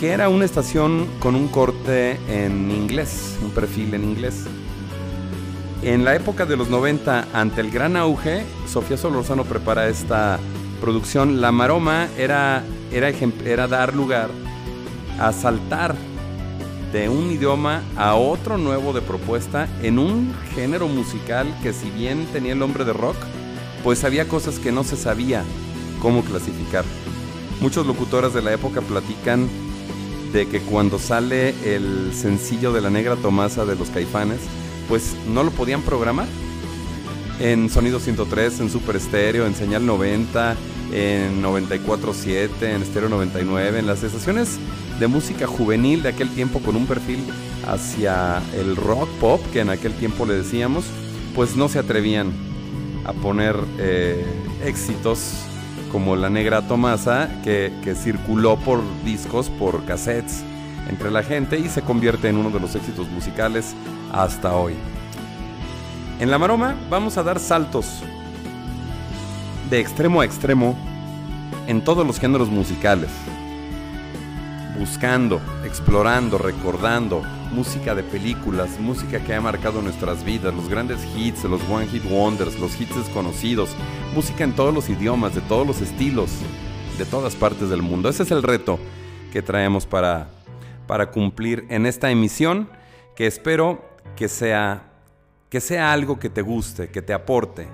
que 0.00 0.10
era 0.10 0.28
una 0.28 0.44
estación 0.44 1.06
con 1.20 1.36
un 1.36 1.46
corte 1.46 2.18
en 2.28 2.70
inglés, 2.72 3.38
un 3.42 3.50
perfil 3.50 3.94
en 3.94 4.04
inglés. 4.04 4.44
En 5.82 6.04
la 6.04 6.14
época 6.16 6.44
de 6.44 6.56
los 6.56 6.68
90, 6.68 7.28
ante 7.32 7.60
el 7.60 7.70
gran 7.70 7.96
auge, 7.96 8.44
Sofía 8.66 8.96
Solorzano 8.96 9.44
prepara 9.44 9.88
esta 9.88 10.38
producción. 10.80 11.40
La 11.40 11.52
Maroma 11.52 12.08
era, 12.18 12.64
era, 12.92 13.10
era 13.44 13.68
dar 13.68 13.94
lugar 13.94 14.28
a 15.20 15.32
saltar 15.32 15.94
de 16.92 17.08
un 17.08 17.30
idioma 17.30 17.82
a 17.96 18.14
otro 18.14 18.58
nuevo 18.58 18.92
de 18.92 19.00
propuesta 19.00 19.68
en 19.82 19.98
un 19.98 20.34
género 20.54 20.88
musical 20.88 21.46
que 21.62 21.72
si 21.72 21.90
bien 21.90 22.26
tenía 22.32 22.52
el 22.52 22.58
nombre 22.58 22.84
de 22.84 22.92
rock, 22.92 23.16
pues 23.82 24.04
había 24.04 24.28
cosas 24.28 24.58
que 24.58 24.72
no 24.72 24.84
se 24.84 24.96
sabía 24.96 25.42
cómo 26.00 26.22
clasificar. 26.22 26.84
Muchos 27.60 27.86
locutores 27.86 28.34
de 28.34 28.42
la 28.42 28.52
época 28.52 28.82
platican 28.82 29.48
de 30.32 30.46
que 30.48 30.60
cuando 30.60 30.98
sale 30.98 31.54
el 31.64 32.12
sencillo 32.14 32.72
de 32.72 32.80
la 32.80 32.90
negra 32.90 33.16
Tomasa 33.16 33.64
de 33.64 33.76
los 33.76 33.90
Caifanes, 33.90 34.40
pues 34.88 35.14
no 35.28 35.44
lo 35.44 35.50
podían 35.50 35.82
programar. 35.82 36.26
En 37.40 37.70
Sonido 37.70 37.98
103, 37.98 38.60
en 38.60 38.70
Super 38.70 38.96
Estéreo, 38.96 39.46
en 39.46 39.54
Señal 39.54 39.84
90, 39.86 40.56
en 40.92 41.42
94.7, 41.42 42.50
en 42.62 42.82
Estéreo 42.82 43.08
99, 43.08 43.78
en 43.78 43.86
las 43.86 44.02
estaciones 44.02 44.58
de 45.00 45.06
música 45.06 45.46
juvenil 45.46 46.02
de 46.02 46.10
aquel 46.10 46.28
tiempo 46.30 46.60
con 46.60 46.76
un 46.76 46.86
perfil 46.86 47.24
hacia 47.66 48.42
el 48.54 48.76
rock 48.76 49.08
pop, 49.20 49.40
que 49.52 49.60
en 49.60 49.70
aquel 49.70 49.92
tiempo 49.94 50.26
le 50.26 50.34
decíamos, 50.34 50.84
pues 51.34 51.56
no 51.56 51.68
se 51.68 51.78
atrevían 51.78 52.32
a 53.04 53.12
poner 53.12 53.56
eh, 53.78 54.24
éxitos 54.64 55.44
como 55.90 56.14
La 56.16 56.30
Negra 56.30 56.66
Tomasa, 56.68 57.28
que, 57.42 57.72
que 57.82 57.94
circuló 57.94 58.58
por 58.58 58.80
discos, 59.04 59.50
por 59.50 59.84
cassettes 59.84 60.44
entre 60.88 61.10
la 61.10 61.22
gente 61.22 61.58
y 61.58 61.68
se 61.68 61.82
convierte 61.82 62.28
en 62.28 62.36
uno 62.36 62.50
de 62.50 62.60
los 62.60 62.74
éxitos 62.74 63.08
musicales 63.08 63.74
hasta 64.12 64.54
hoy. 64.54 64.74
En 66.20 66.30
La 66.30 66.38
Maroma 66.38 66.76
vamos 66.90 67.16
a 67.16 67.22
dar 67.22 67.40
saltos 67.40 68.02
de 69.72 69.80
extremo 69.80 70.20
a 70.20 70.26
extremo 70.26 70.76
en 71.66 71.82
todos 71.82 72.06
los 72.06 72.20
géneros 72.20 72.50
musicales. 72.50 73.08
Buscando, 74.78 75.40
explorando, 75.64 76.36
recordando 76.36 77.22
música 77.52 77.94
de 77.94 78.02
películas, 78.02 78.78
música 78.78 79.24
que 79.24 79.34
ha 79.34 79.40
marcado 79.40 79.80
nuestras 79.80 80.24
vidas, 80.24 80.54
los 80.54 80.68
grandes 80.68 80.98
hits, 81.16 81.44
los 81.44 81.62
one 81.70 81.86
hit 81.86 82.04
wonders, 82.04 82.60
los 82.60 82.78
hits 82.78 82.94
desconocidos, 82.94 83.70
música 84.14 84.44
en 84.44 84.52
todos 84.52 84.74
los 84.74 84.90
idiomas, 84.90 85.34
de 85.34 85.40
todos 85.40 85.66
los 85.66 85.80
estilos, 85.80 86.30
de 86.98 87.06
todas 87.06 87.34
partes 87.34 87.70
del 87.70 87.80
mundo. 87.80 88.10
Ese 88.10 88.24
es 88.24 88.30
el 88.30 88.42
reto 88.42 88.78
que 89.32 89.40
traemos 89.40 89.86
para, 89.86 90.28
para 90.86 91.10
cumplir 91.10 91.64
en 91.70 91.86
esta 91.86 92.10
emisión, 92.10 92.68
que 93.16 93.26
espero 93.26 93.82
que 94.16 94.28
sea, 94.28 94.82
que 95.48 95.62
sea 95.62 95.94
algo 95.94 96.18
que 96.18 96.28
te 96.28 96.42
guste, 96.42 96.90
que 96.90 97.00
te 97.00 97.14
aporte, 97.14 97.68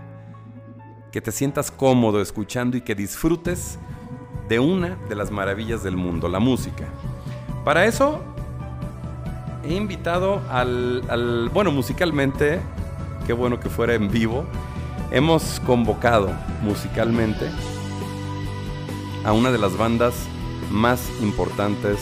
que 1.12 1.20
te 1.20 1.32
sientas 1.32 1.70
cómodo 1.70 2.20
escuchando 2.20 2.76
y 2.76 2.82
que 2.82 2.94
disfrutes 2.94 3.78
de 4.48 4.60
una 4.60 4.96
de 5.08 5.14
las 5.14 5.30
maravillas 5.30 5.82
del 5.82 5.96
mundo, 5.96 6.28
la 6.28 6.38
música. 6.38 6.86
Para 7.64 7.84
eso 7.86 8.20
he 9.64 9.74
invitado 9.74 10.40
al, 10.50 11.02
al- 11.08 11.48
bueno, 11.50 11.70
musicalmente, 11.70 12.60
qué 13.26 13.32
bueno 13.32 13.60
que 13.60 13.68
fuera 13.68 13.94
en 13.94 14.10
vivo, 14.10 14.44
hemos 15.10 15.60
convocado 15.66 16.30
musicalmente 16.62 17.50
a 19.24 19.32
una 19.32 19.50
de 19.50 19.58
las 19.58 19.76
bandas 19.76 20.14
más 20.70 21.10
importantes 21.20 21.98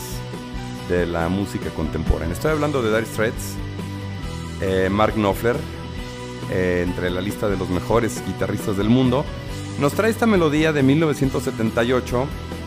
de 0.89 1.07
la 1.07 1.29
música 1.29 1.71
contemporánea. 1.71 2.33
Estoy 2.33 2.53
hablando 2.53 2.83
de 2.83 2.91
Dire 2.91 3.07
Straits, 3.07 3.55
eh, 4.61 4.89
Mark 4.91 5.15
Knopfler, 5.15 5.57
eh, 6.51 6.85
entre 6.87 7.11
la 7.11 7.21
lista 7.21 7.49
de 7.49 7.57
los 7.57 7.69
mejores 7.69 8.23
guitarristas 8.27 8.77
del 8.77 8.89
mundo, 8.89 9.25
nos 9.81 9.93
trae 9.93 10.11
esta 10.11 10.27
melodía 10.27 10.73
de 10.73 10.83
1978. 10.83 12.27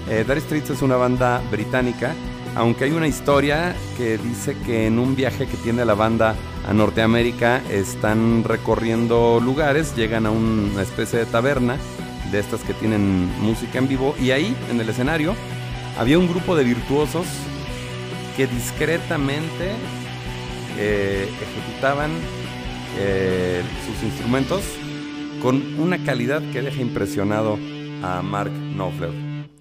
Eh, 0.09 0.25
Dire 0.27 0.63
es 0.73 0.81
una 0.81 0.95
banda 0.95 1.41
británica, 1.51 2.13
aunque 2.55 2.85
hay 2.85 2.91
una 2.91 3.07
historia 3.07 3.75
que 3.97 4.17
dice 4.17 4.55
que 4.65 4.87
en 4.87 4.99
un 4.99 5.15
viaje 5.15 5.47
que 5.47 5.57
tiene 5.57 5.85
la 5.85 5.93
banda 5.93 6.35
a 6.67 6.73
Norteamérica 6.73 7.61
están 7.69 8.43
recorriendo 8.43 9.39
lugares, 9.43 9.95
llegan 9.95 10.25
a 10.25 10.31
una 10.31 10.81
especie 10.81 11.19
de 11.19 11.25
taberna 11.25 11.77
de 12.31 12.39
estas 12.39 12.61
que 12.61 12.73
tienen 12.73 13.29
música 13.41 13.79
en 13.79 13.87
vivo 13.87 14.15
y 14.19 14.31
ahí 14.31 14.55
en 14.69 14.79
el 14.79 14.89
escenario 14.89 15.35
había 15.97 16.19
un 16.19 16.27
grupo 16.27 16.55
de 16.55 16.63
virtuosos 16.63 17.25
que 18.37 18.47
discretamente 18.47 19.71
eh, 20.77 21.27
ejecutaban 21.41 22.11
eh, 22.97 23.63
sus 23.85 24.03
instrumentos 24.03 24.63
con 25.41 25.79
una 25.79 26.03
calidad 26.03 26.41
que 26.51 26.61
deja 26.61 26.81
impresionado 26.81 27.57
a 28.03 28.21
Mark 28.21 28.51
Knopfler, 28.51 29.11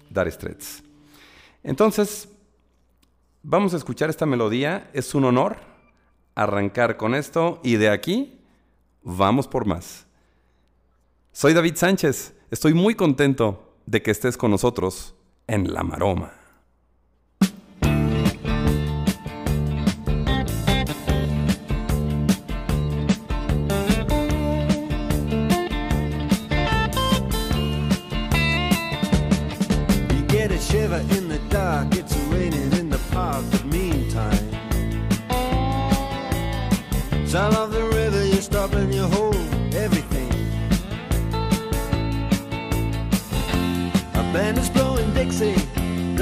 Dire 0.09 0.31
Straits. 0.31 0.83
Entonces, 1.63 2.29
vamos 3.43 3.73
a 3.73 3.77
escuchar 3.77 4.09
esta 4.09 4.25
melodía. 4.25 4.89
Es 4.93 5.13
un 5.15 5.25
honor 5.25 5.57
arrancar 6.35 6.97
con 6.97 7.15
esto 7.15 7.59
y 7.63 7.75
de 7.75 7.89
aquí 7.89 8.39
vamos 9.03 9.47
por 9.47 9.65
más. 9.65 10.05
Soy 11.31 11.53
David 11.53 11.75
Sánchez. 11.75 12.33
Estoy 12.51 12.73
muy 12.73 12.95
contento 12.95 13.75
de 13.85 14.01
que 14.01 14.11
estés 14.11 14.37
con 14.37 14.51
nosotros 14.51 15.15
en 15.47 15.73
La 15.73 15.83
Maroma. 15.83 16.38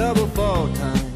Double 0.08 0.28
fall 0.28 0.70
time. 0.74 1.07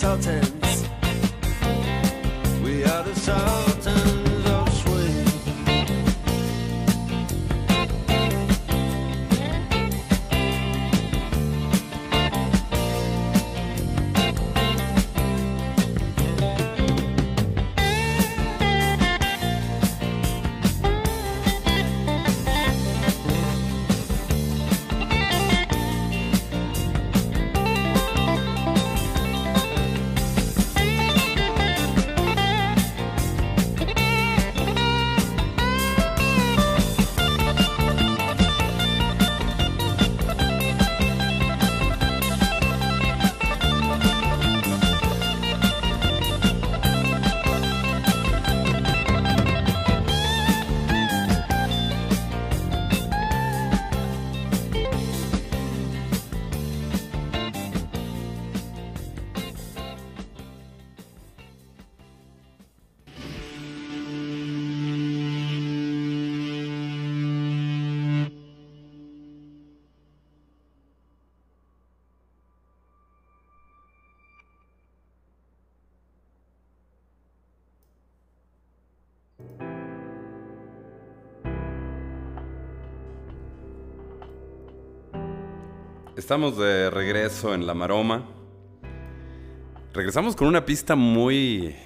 insulted. 0.00 0.47
Estamos 86.18 86.58
de 86.58 86.90
regreso 86.90 87.54
en 87.54 87.64
La 87.64 87.74
Maroma. 87.74 88.26
Regresamos 89.94 90.34
con 90.34 90.48
una 90.48 90.64
pista 90.64 90.96
muy 90.96 91.76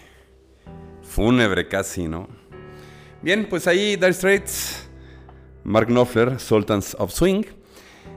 fúnebre 1.03 1.69
casi, 1.69 2.09
¿no? 2.09 2.29
Bien, 3.21 3.47
pues 3.47 3.67
ahí 3.67 3.95
Dire 3.97 4.15
Straits, 4.15 4.89
Mark 5.65 5.89
Knopfler, 5.89 6.41
Sultans 6.41 6.97
of 6.99 7.13
Swing. 7.13 7.43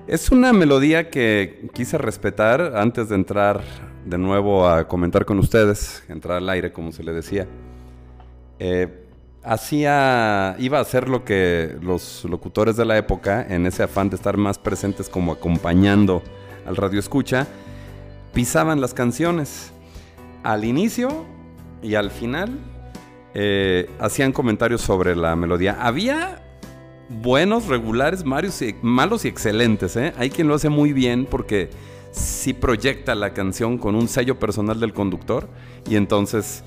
Es 0.07 0.31
una 0.31 0.53
melodía 0.53 1.09
que 1.09 1.67
quise 1.73 1.97
respetar 1.97 2.77
antes 2.77 3.09
de 3.09 3.15
entrar 3.15 3.61
de 4.05 4.17
nuevo 4.17 4.69
a 4.69 4.87
comentar 4.87 5.25
con 5.25 5.37
ustedes, 5.39 6.01
entrar 6.07 6.37
al 6.37 6.47
aire 6.47 6.71
como 6.71 6.93
se 6.93 7.03
le 7.03 7.11
decía. 7.11 7.45
Eh, 8.59 9.04
hacía, 9.45 10.55
iba 10.59 10.79
a 10.79 10.81
hacer 10.81 11.07
lo 11.07 11.23
que 11.23 11.77
los 11.81 12.25
locutores 12.25 12.75
de 12.75 12.85
la 12.85 12.97
época, 12.97 13.45
en 13.47 13.65
ese 13.65 13.83
afán 13.83 14.09
de 14.09 14.15
estar 14.15 14.37
más 14.37 14.57
presentes 14.57 15.07
como 15.07 15.31
acompañando 15.31 16.23
al 16.65 16.75
radio 16.75 16.99
escucha, 16.99 17.47
pisaban 18.33 18.81
las 18.81 18.93
canciones 18.93 19.71
al 20.43 20.65
inicio 20.65 21.25
y 21.81 21.95
al 21.95 22.09
final 22.11 22.59
eh, 23.33 23.89
hacían 23.99 24.31
comentarios 24.31 24.81
sobre 24.81 25.15
la 25.15 25.35
melodía. 25.35 25.77
Había 25.79 26.41
buenos, 27.09 27.67
regulares, 27.67 28.25
malos 28.25 29.25
y 29.25 29.27
excelentes. 29.27 29.95
¿eh? 29.95 30.13
Hay 30.17 30.31
quien 30.31 30.47
lo 30.47 30.55
hace 30.55 30.69
muy 30.69 30.91
bien 30.91 31.25
porque 31.25 31.69
sí 32.11 32.53
proyecta 32.53 33.13
la 33.13 33.33
canción 33.33 33.77
con 33.77 33.93
un 33.93 34.07
sello 34.07 34.39
personal 34.39 34.79
del 34.79 34.93
conductor 34.93 35.47
y 35.87 35.97
entonces 35.97 36.63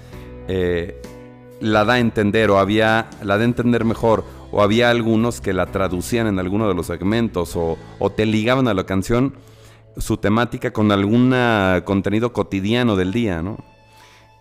eh, 0.46 1.00
la 1.60 1.84
da 1.84 1.94
a 1.94 1.98
entender 1.98 2.50
o 2.50 2.58
había 2.58 3.08
la 3.22 3.36
da 3.36 3.42
a 3.42 3.46
entender 3.46 3.84
mejor 3.84 4.24
o 4.50 4.62
había 4.62 4.90
algunos 4.90 5.40
que 5.40 5.52
la 5.52 5.66
traducían 5.66 6.26
en 6.26 6.38
alguno 6.38 6.68
de 6.68 6.74
los 6.74 6.86
segmentos 6.86 7.56
o, 7.56 7.76
o 7.98 8.10
te 8.10 8.26
ligaban 8.26 8.68
a 8.68 8.74
la 8.74 8.84
canción 8.84 9.34
su 9.96 10.16
temática 10.16 10.72
con 10.72 10.92
algún 10.92 11.34
contenido 11.84 12.32
cotidiano 12.32 12.96
del 12.96 13.12
día, 13.12 13.42
¿no? 13.42 13.58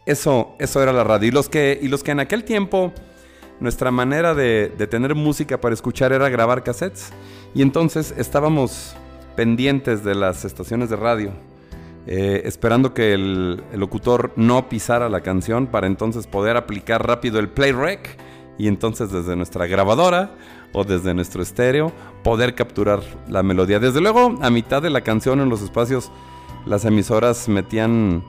Eso, 0.06 0.56
eso 0.60 0.82
era 0.82 0.94
la 0.94 1.04
radio. 1.04 1.28
Y 1.28 1.32
los 1.32 1.50
que, 1.50 1.78
y 1.82 1.88
los 1.90 2.04
que 2.04 2.12
en 2.12 2.20
aquel 2.20 2.44
tiempo 2.44 2.94
nuestra 3.60 3.92
manera 3.92 4.34
de, 4.34 4.72
de 4.78 4.88
tener 4.88 5.16
música 5.16 5.60
para 5.60 5.74
escuchar 5.74 6.14
era 6.14 6.30
grabar 6.30 6.64
cassettes. 6.64 7.12
Y 7.54 7.62
entonces 7.62 8.14
estábamos 8.18 8.96
pendientes 9.36 10.04
de 10.04 10.16
las 10.16 10.46
estaciones 10.46 10.90
de 10.90 10.96
radio, 10.96 11.32
eh, 12.10 12.44
esperando 12.46 12.94
que 12.94 13.14
el, 13.14 13.62
locutor 13.74 14.32
no 14.38 14.70
pisara 14.70 15.10
la 15.10 15.20
canción 15.20 15.68
para 15.68 15.88
entonces 15.88 16.26
poder 16.26 16.56
aplicar 16.56 17.06
rápido 17.06 17.38
el 17.38 17.50
play 17.50 17.74
rec 17.74 18.18
y 18.58 18.70
entonces 18.70 19.12
desde 19.12 19.36
nuestra 19.36 19.68
grabadora 19.68 20.32
o 20.72 20.86
desde 20.86 21.14
nuestro 21.14 21.44
estéreo 21.44 21.92
poder 22.24 22.56
capturar 22.56 23.02
la 23.28 23.44
melodía. 23.44 23.80
Desde 23.80 24.00
luego, 24.00 24.40
a 24.42 24.50
mitad 24.50 24.82
de 24.82 24.90
la 24.90 25.02
canción 25.02 25.42
en 25.42 25.50
los 25.50 25.62
espacios, 25.62 26.10
las 26.66 26.86
emisoras 26.86 27.50
metían 27.50 28.24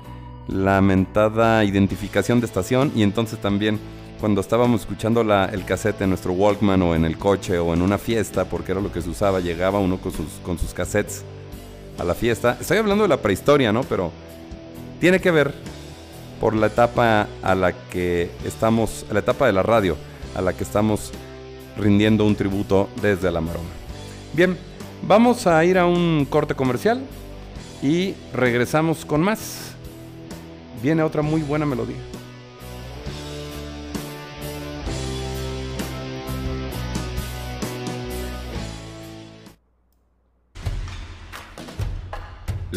la 0.49 0.81
mentada 0.81 1.63
identificación 1.63 2.41
de 2.41 2.47
estación 2.47 2.91
y 2.97 3.05
entonces 3.05 3.41
también 3.41 3.79
cuando 4.19 4.41
estábamos 4.41 4.81
escuchando 4.81 5.21
el 5.21 5.65
cassette 5.65 6.01
en 6.01 6.09
nuestro 6.09 6.33
Walkman 6.33 6.83
o 6.83 6.97
en 6.97 7.05
el 7.05 7.17
coche 7.17 7.61
o 7.61 7.73
en 7.75 7.83
una 7.83 7.97
fiesta, 7.97 8.47
porque 8.47 8.73
era 8.73 8.81
lo 8.81 8.91
que 8.91 9.03
se 9.03 9.11
usaba, 9.11 9.39
llegaba 9.39 9.79
uno 9.79 9.99
con 9.99 10.11
sus, 10.11 10.27
con 10.43 10.59
sus 10.59 10.75
cassettes 10.75 11.25
a 11.99 12.05
la 12.05 12.15
fiesta. 12.15 12.57
Estoy 12.61 12.79
hablando 12.79 13.05
de 13.05 13.09
la 13.09 13.19
prehistoria, 13.19 13.73
¿no? 13.73 13.83
Pero 13.83 14.11
tiene 15.01 15.21
que 15.21 15.31
ver 15.31 15.53
por 16.41 16.55
la 16.55 16.69
etapa 16.69 17.29
a 17.43 17.55
la 17.55 17.73
que 17.73 18.31
estamos, 18.45 19.05
la 19.11 19.21
etapa 19.21 19.47
de 19.47 19.53
la 19.53 19.63
radio, 19.63 19.97
a 20.35 20.41
la 20.41 20.53
que 20.53 20.65
estamos 20.65 21.13
rindiendo 21.77 22.25
un 22.25 22.37
tributo 22.37 22.89
desde 23.03 23.31
la 23.31 23.41
maroma. 23.41 23.69
Bien, 24.33 24.57
vamos 25.03 25.47
a 25.47 25.65
ir 25.65 25.79
a 25.79 25.87
un 25.87 26.27
corte 26.29 26.55
comercial 26.55 27.01
y 27.83 28.15
regresamos 28.33 29.05
con 29.05 29.21
más. 29.21 29.75
Viene 30.83 31.03
otra 31.03 31.23
muy 31.23 31.43
buena 31.43 31.67
melodía. 31.67 31.97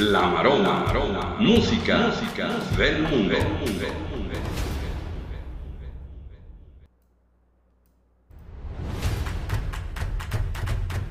La 0.09 0.21
Maroma, 0.21 1.35
música, 1.37 2.07
música 2.07 2.49
del 2.75 3.03
mundo. 3.03 3.35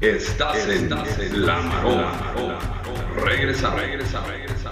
Estás 0.01 0.69
en 0.69 1.47
La 1.47 1.61
Maroma. 1.61 2.13
Regresa, 3.15 3.73
regresa, 3.77 4.27
regresa, 4.27 4.70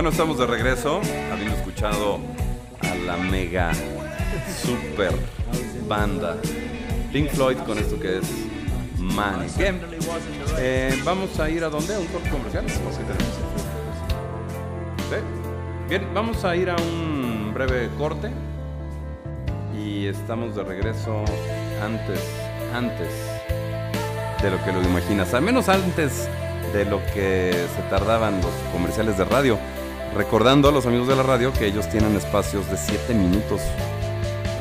Bueno, 0.00 0.12
estamos 0.12 0.38
de 0.38 0.46
regreso, 0.46 1.02
habiendo 1.30 1.56
escuchado 1.56 2.20
a 2.80 2.94
la 3.04 3.18
mega 3.18 3.70
super 4.64 5.12
banda 5.86 6.38
Pink 7.12 7.28
Floyd 7.28 7.58
con 7.66 7.76
esto 7.76 8.00
que 8.00 8.16
es 8.16 8.24
Man. 8.96 9.46
Eh, 10.56 10.98
vamos 11.04 11.38
a 11.38 11.50
ir 11.50 11.64
a 11.64 11.68
dónde? 11.68 11.94
¿A 11.94 11.98
un 11.98 12.06
corte 12.06 12.30
comercial? 12.30 12.64
Bien, 15.86 16.08
vamos 16.14 16.46
a 16.46 16.56
ir 16.56 16.70
a 16.70 16.76
un 16.76 17.52
breve 17.52 17.90
corte 17.98 18.30
y 19.78 20.06
estamos 20.06 20.56
de 20.56 20.64
regreso 20.64 21.26
antes, 21.84 22.20
antes 22.74 23.12
de 24.42 24.50
lo 24.50 24.64
que 24.64 24.72
lo 24.72 24.82
imaginas, 24.82 25.34
al 25.34 25.42
menos 25.42 25.68
antes 25.68 26.26
de 26.72 26.86
lo 26.86 27.04
que 27.12 27.52
se 27.76 27.82
tardaban 27.90 28.40
los 28.40 28.52
comerciales 28.72 29.18
de 29.18 29.26
radio. 29.26 29.58
Recordando 30.14 30.68
a 30.68 30.72
los 30.72 30.86
amigos 30.86 31.06
de 31.06 31.14
la 31.14 31.22
radio 31.22 31.52
que 31.52 31.66
ellos 31.66 31.88
tienen 31.88 32.16
espacios 32.16 32.68
de 32.68 32.76
7 32.76 33.14
minutos, 33.14 33.60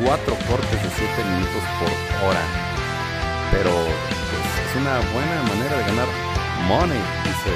cuatro 0.04 0.36
cortes 0.48 0.84
de 0.84 0.90
7 0.90 1.24
minutos 1.26 1.64
por 1.80 2.30
hora. 2.30 2.42
Pero 3.52 3.72
pues, 3.72 4.70
es 4.70 4.76
una 4.80 5.00
buena 5.12 5.42
manera 5.44 5.78
de 5.78 5.84
ganar 5.86 6.08
money, 6.68 7.02
dice, 7.24 7.52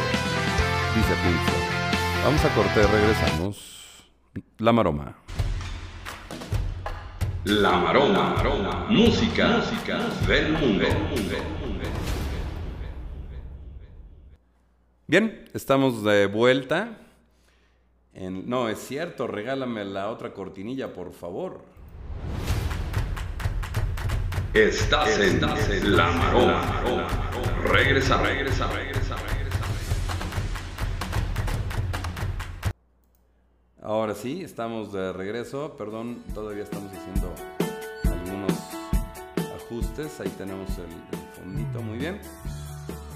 dice 0.95 1.13
Floyd. 1.21 1.63
Vamos 2.23 2.43
a 2.43 2.49
corte, 2.55 2.87
regresamos. 2.87 4.05
La 4.57 4.71
maroma. 4.73 5.15
La 7.43 7.71
maroma, 7.73 8.33
maroma. 8.35 8.87
Música, 8.89 9.57
música 9.57 9.99
del 10.27 10.53
mundo. 10.53 10.85
Bien, 15.05 15.45
estamos 15.53 16.03
de 16.03 16.25
vuelta. 16.25 17.02
En- 18.15 18.47
no, 18.47 18.69
es 18.69 18.79
cierto, 18.79 19.27
regálame 19.27 19.83
la 19.85 20.09
otra 20.09 20.33
cortinilla, 20.33 20.93
por 20.93 21.13
favor. 21.13 21.61
Estás 24.53 25.19
en 25.19 25.41
La 25.97 26.11
maroma. 26.11 26.81
Regresa, 27.63 28.21
regresa, 28.21 28.67
regresa, 28.71 29.15
regresa. 29.15 29.43
Ahora 33.81 34.13
sí, 34.13 34.43
estamos 34.43 34.93
de 34.93 35.11
regreso. 35.11 35.75
Perdón, 35.75 36.23
todavía 36.35 36.63
estamos 36.63 36.91
haciendo 36.93 37.33
algunos 38.05 38.53
ajustes. 39.55 40.19
Ahí 40.21 40.29
tenemos 40.37 40.69
el, 40.77 40.85
el 40.85 41.27
fondito, 41.35 41.81
muy 41.81 41.97
bien. 41.97 42.21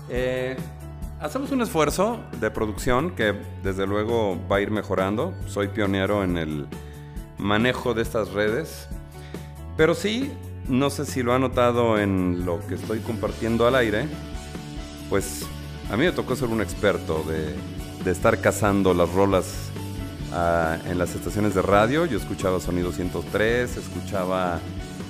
Eh, 0.09 0.57
hacemos 1.20 1.51
un 1.51 1.61
esfuerzo 1.61 2.20
de 2.39 2.51
producción 2.51 3.11
que 3.15 3.36
desde 3.63 3.88
luego 3.88 4.38
va 4.49 4.57
a 4.57 4.61
ir 4.61 4.72
mejorando. 4.72 5.34
Soy 5.47 5.68
pionero 5.70 6.24
en 6.24 6.38
el 6.38 6.68
manejo 7.38 7.93
de 7.93 8.01
estas 8.01 8.32
redes. 8.32 8.88
Pero 9.76 9.93
sí, 9.93 10.32
no 10.68 10.89
sé 10.89 11.05
si 11.05 11.24
lo 11.24 11.34
ha 11.34 11.39
notado 11.39 11.99
en 11.99 12.45
lo 12.45 12.65
que 12.68 12.76
estoy 12.76 12.99
compartiendo 12.99 13.68
al 13.68 13.76
aire. 13.76 14.07
Pues 15.09 15.45
a 15.91 15.97
mí 15.97 16.05
me 16.05 16.11
tocó 16.11 16.36
ser 16.36 16.49
un 16.49 16.61
experto 16.61 17.24
de, 17.24 17.55
estar 18.09 18.39
cazando 18.39 18.93
las 18.93 19.11
rolas 19.11 19.70
ah, 20.32 20.78
en 20.86 20.97
las 20.97 21.13
estaciones 21.13 21.53
de 21.55 21.61
radio. 21.61 22.05
Yo 22.05 22.18
escuchaba 22.18 22.59
Sonido 22.59 22.91
103, 22.91 23.76
escuchaba 23.76 24.59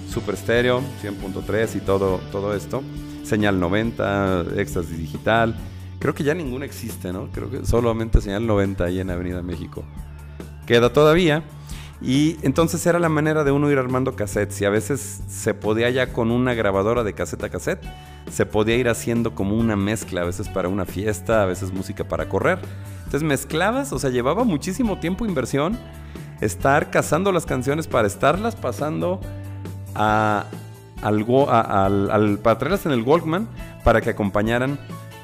Super 0.10 0.36
Stereo 0.36 0.82
100.3 1.03 1.76
y 1.76 1.80
todo, 1.82 2.20
todo 2.32 2.55
esto. 2.55 2.82
Señal 3.24 3.60
90, 3.60 4.45
Éxtasis 4.58 4.97
Digital. 4.97 5.55
Creo 5.99 6.13
que 6.13 6.23
ya 6.23 6.33
ninguna 6.33 6.65
existe, 6.65 7.11
¿no? 7.11 7.27
Creo 7.31 7.49
que 7.49 7.65
solamente 7.65 8.21
Señal 8.21 8.45
90 8.45 8.83
ahí 8.83 8.99
en 8.99 9.09
Avenida 9.09 9.41
México. 9.41 9.83
Queda 10.65 10.93
todavía. 10.93 11.43
Y 11.99 12.37
entonces 12.43 12.85
era 12.85 12.99
la 12.99 13.09
manera 13.09 13.43
de 13.43 13.51
uno 13.51 13.71
ir 13.71 13.79
armando 13.79 14.15
cassettes. 14.15 14.61
Y 14.61 14.65
a 14.65 14.69
veces 14.69 15.21
se 15.27 15.53
podía 15.55 15.89
ya 15.89 16.13
con 16.13 16.29
una 16.29 16.53
grabadora 16.53 17.03
de 17.03 17.13
cassette 17.13 17.43
a 17.45 17.49
cassette. 17.49 17.83
Se 18.31 18.45
podía 18.45 18.75
ir 18.75 18.89
haciendo 18.89 19.33
como 19.33 19.55
una 19.55 19.75
mezcla, 19.75 20.21
a 20.21 20.25
veces 20.25 20.49
para 20.49 20.69
una 20.69 20.85
fiesta, 20.85 21.41
a 21.41 21.45
veces 21.45 21.71
música 21.73 22.03
para 22.07 22.29
correr. 22.29 22.59
Entonces 23.05 23.23
mezclabas, 23.23 23.93
o 23.93 23.99
sea, 23.99 24.09
llevaba 24.11 24.43
muchísimo 24.43 24.99
tiempo 24.99 25.25
inversión 25.25 25.79
estar 26.41 26.91
cazando 26.91 27.31
las 27.31 27.45
canciones 27.47 27.87
para 27.87 28.05
estarlas 28.07 28.55
pasando 28.55 29.19
a, 29.95 30.45
al, 31.01 31.25
al- 32.11 32.37
para 32.39 32.57
traerlas 32.59 32.85
en 32.85 32.91
el 32.91 33.01
Walkman 33.01 33.47
para 33.83 34.01
que 34.01 34.09
acompañaran 34.11 34.77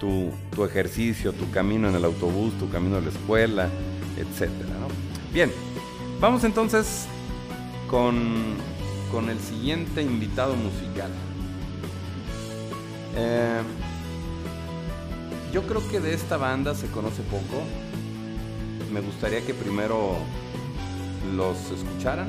tu, 0.04 0.34
tu 0.54 0.66
ejercicio, 0.66 1.32
tu 1.32 1.50
camino 1.50 1.88
en 1.88 1.96
el 1.96 2.04
autobús, 2.04 2.54
tu 2.60 2.70
camino 2.70 2.98
a 2.98 3.02
la 3.02 3.08
escuela, 3.08 3.70
¿no? 4.18 4.88
Bien, 5.34 5.50
vamos 6.20 6.44
entonces 6.44 7.06
con, 7.90 8.56
con 9.14 9.30
el 9.30 9.40
siguiente 9.40 10.02
invitado 10.02 10.56
musical. 10.56 11.10
Eh, 13.16 13.62
yo 15.54 15.64
creo 15.64 15.88
que 15.90 16.02
de 16.02 16.14
esta 16.14 16.36
banda 16.36 16.76
se 16.76 16.88
conoce 16.88 17.22
poco. 17.22 17.64
Me 18.92 19.00
gustaría 19.00 19.40
que 19.46 19.54
primero 19.54 20.18
los 21.34 21.58
escucharan 21.72 22.28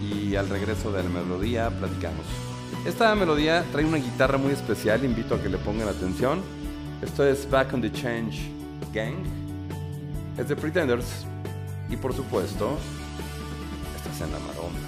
y 0.00 0.36
al 0.36 0.48
regreso 0.48 0.92
de 0.92 1.02
la 1.02 1.08
melodía 1.08 1.70
platicamos. 1.70 2.43
Esta 2.86 3.14
melodía 3.14 3.64
trae 3.72 3.86
una 3.86 3.96
guitarra 3.96 4.36
muy 4.36 4.52
especial, 4.52 5.06
invito 5.06 5.34
a 5.34 5.42
que 5.42 5.48
le 5.48 5.56
pongan 5.56 5.88
atención. 5.88 6.42
Esto 7.00 7.26
es 7.26 7.48
Back 7.48 7.72
on 7.72 7.80
the 7.80 7.90
Change 7.90 8.50
Gang. 8.92 9.14
Es 10.36 10.48
de 10.48 10.56
Pretenders 10.56 11.24
y 11.88 11.96
por 11.96 12.12
supuesto, 12.12 12.76
esta 13.96 14.10
es 14.10 14.20
en 14.20 14.32
la 14.32 14.38
maroma. 14.38 14.83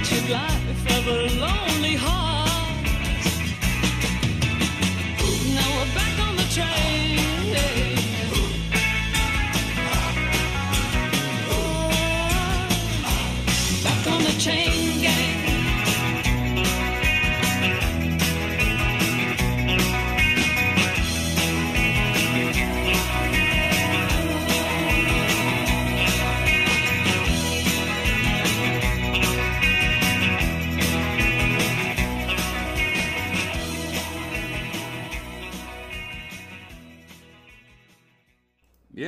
Wretched 0.00 0.30
life 0.30 0.98
of 0.98 1.06
a 1.08 1.40
lonely 1.40 1.94
heart. 1.94 2.84
Now 5.54 5.68
we're 5.76 5.94
back 5.94 6.18
on 6.26 6.36
the 6.36 6.44
train. 6.54 6.89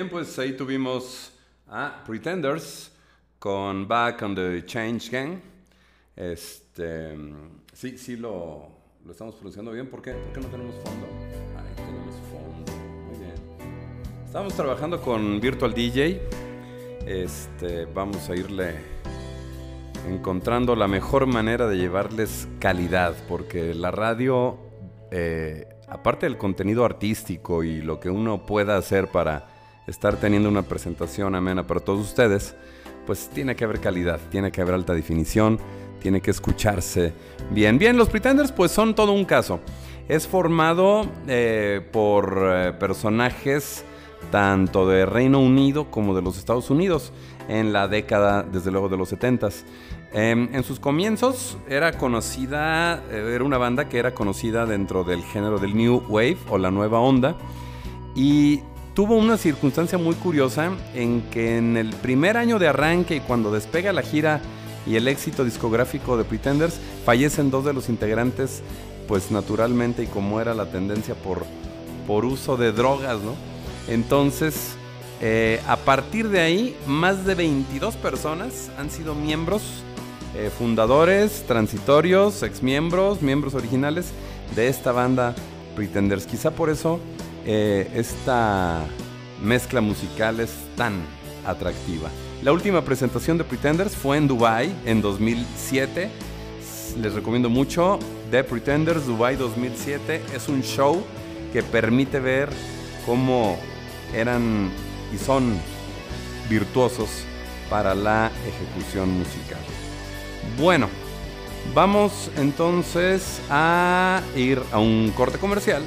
Bien, 0.03 0.11
pues 0.11 0.37
ahí 0.41 0.57
tuvimos 0.57 1.31
a 1.69 2.03
Pretenders 2.05 2.91
con 3.39 3.87
Back 3.87 4.23
on 4.23 4.35
the 4.35 4.65
Change 4.67 5.09
Gang. 5.13 5.39
Este, 6.17 7.17
sí, 7.73 7.97
sí 7.97 8.17
lo, 8.17 8.67
lo 9.05 9.13
estamos 9.13 9.37
pronunciando 9.37 9.71
bien. 9.71 9.87
¿Por 9.89 10.03
qué? 10.03 10.11
¿Por 10.11 10.33
qué 10.33 10.41
no 10.41 10.49
tenemos 10.49 10.75
fondo? 10.83 11.07
Ahí 11.57 11.73
tenemos 11.77 12.17
fondo. 12.33 12.73
Muy 13.07 13.17
bien. 13.17 13.35
Estamos 14.27 14.55
trabajando 14.55 15.01
con 15.01 15.41
Virtual 15.41 15.73
DJ. 15.73 16.21
Este, 17.07 17.85
vamos 17.85 18.29
a 18.29 18.35
irle 18.35 18.75
encontrando 20.09 20.75
la 20.75 20.89
mejor 20.89 21.29
manera 21.29 21.69
de 21.69 21.77
llevarles 21.77 22.49
calidad, 22.59 23.15
porque 23.29 23.73
la 23.73 23.93
radio, 23.93 24.59
eh, 25.13 25.69
aparte 25.87 26.27
del 26.27 26.39
contenido 26.39 26.85
artístico 26.85 27.63
y 27.63 27.83
lo 27.83 28.01
que 28.01 28.11
uno 28.11 28.45
pueda 28.45 28.77
hacer 28.77 29.07
para 29.07 29.52
estar 29.87 30.17
teniendo 30.17 30.49
una 30.49 30.63
presentación 30.63 31.35
amena 31.35 31.67
para 31.67 31.81
todos 31.81 32.01
ustedes, 32.01 32.55
pues 33.07 33.29
tiene 33.29 33.57
que 33.57 33.65
haber 33.65 33.81
calidad, 33.81 34.21
tiene 34.31 34.53
que 34.53 34.61
haber 34.61 34.75
alta 34.75 34.95
definición, 34.95 35.59
tiene 36.01 36.21
que 36.21 36.31
escucharse 36.31 37.13
bien. 37.51 37.79
Bien, 37.79 37.97
los 37.97 38.09
Pretenders 38.09 38.53
pues 38.53 38.71
son 38.71 38.95
todo 38.95 39.13
un 39.13 39.25
caso. 39.25 39.61
Es 40.09 40.27
formado 40.27 41.07
eh, 41.29 41.81
por 41.93 42.43
eh, 42.45 42.73
personajes 42.73 43.85
tanto 44.31 44.89
de 44.89 45.07
Reino 45.07 45.41
Unido 45.41 45.91
como 45.91 46.15
de 46.15 46.23
los 46.23 46.39
Estados 46.39 46.71
Unidos 46.71 47.13
en 47.49 47.73
la 47.73 47.89
década, 47.89 48.43
desde 48.43 48.71
luego, 48.71 48.89
de 48.89 48.97
los 48.97 49.13
70s. 49.13 49.65
Em, 50.15 50.55
en 50.55 50.63
sus 50.63 50.79
comienzos 50.79 51.57
era 51.69 51.93
conocida, 51.97 53.03
eh, 53.11 53.33
era 53.35 53.45
una 53.45 53.59
banda 53.59 53.89
que 53.89 53.99
era 53.99 54.13
conocida 54.13 54.67
dentro 54.67 55.05
del 55.05 55.23
género 55.23 55.59
del 55.59 55.75
New 55.75 56.05
Wave 56.09 56.37
o 56.51 56.59
la 56.59 56.71
nueva 56.71 57.01
onda 57.01 57.37
y 58.15 58.61
tuvo 58.95 59.17
una 59.17 59.37
circunstancia 59.37 59.99
muy 59.99 60.15
curiosa 60.15 60.71
en 60.95 61.23
que 61.31 61.57
en 61.57 61.77
el 61.77 61.91
primer 61.91 62.37
año 62.37 62.59
de 62.59 62.69
arranque 62.69 63.17
y 63.17 63.21
cuando 63.21 63.53
despega 63.53 63.93
la 63.93 64.03
gira 64.03 64.41
y 64.87 64.97
el 64.97 65.09
éxito 65.09 65.45
discográfico 65.45 66.17
de 66.17 66.25
Pretenders, 66.25 66.79
fallecen 67.05 67.51
dos 67.51 67.65
de 67.65 67.73
los 67.73 67.89
integrantes, 67.89 68.63
pues 69.09 69.31
naturalmente 69.31 70.03
y 70.03 70.07
como 70.07 70.41
era 70.41 70.55
la 70.55 70.67
tendencia 70.67 71.15
por, 71.15 71.45
por 72.07 72.25
uso 72.25 72.57
de 72.57 72.73
drogas, 72.73 73.21
¿no? 73.21 73.35
Entonces, 73.89 74.75
eh, 75.21 75.61
a 75.69 75.77
partir 75.77 76.29
de 76.29 76.41
ahí, 76.41 76.77
más 76.87 77.25
de 77.25 77.35
22 77.35 77.95
personas 77.97 78.71
han 78.77 78.91
sido 78.91 79.15
miembros, 79.15 79.63
eh, 80.35 80.51
fundadores, 80.57 81.45
transitorios, 81.47 82.43
exmiembros, 82.43 83.23
miembros 83.23 83.55
originales 83.55 84.13
de 84.57 84.69
esta 84.69 84.93
banda 84.93 85.35
Pretenders. 85.77 86.27
Quizá 86.27 86.51
por 86.51 86.71
eso 86.71 87.01
eh, 87.47 87.91
esta 87.95 88.85
mezcla 89.43 89.81
musical 89.81 90.41
es 90.41 90.53
tan 90.77 91.03
atractiva. 91.47 92.09
La 92.43 92.53
última 92.53 92.83
presentación 92.83 93.39
de 93.39 93.45
Pretenders 93.45 93.95
fue 93.95 94.17
en 94.17 94.29
Dubai 94.29 94.75
en 94.85 95.01
2007. 95.01 96.11
Les 97.01 97.13
recomiendo 97.13 97.49
mucho 97.49 97.99
The 98.31 98.45
Pretenders 98.45 99.07
Dubai 99.07 99.37
2007. 99.37 100.23
Es 100.35 100.49
un 100.49 100.63
show 100.63 101.03
que 101.53 101.63
permite 101.63 102.19
ver 102.21 102.49
cómo 103.07 103.59
eran 104.15 104.71
y 105.15 105.19
son 105.19 105.59
virtuosos 106.49 107.09
para 107.71 107.95
la 107.95 108.31
ejecución 108.47 109.11
musical. 109.19 109.61
Bueno, 110.59 110.89
vamos 111.75 112.31
entonces 112.37 113.41
a 113.51 114.21
ir 114.37 114.61
a 114.73 114.79
un 114.79 115.13
corte 115.17 115.39
comercial 115.39 115.83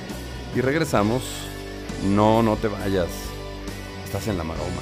y 0.56 0.62
regresamos. 0.62 1.45
No, 2.06 2.44
no 2.44 2.56
te 2.56 2.68
vayas. 2.68 3.10
Estás 4.06 4.28
en 4.28 4.38
la 4.38 4.44
maroma. 4.44 4.82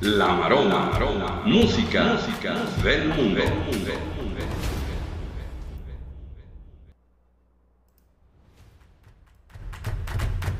La 0.00 0.28
Maroma, 0.28 0.86
Maroma, 0.86 1.42
música, 1.44 2.02
música 2.14 2.54
del 2.82 3.08
mundo. 3.08 3.42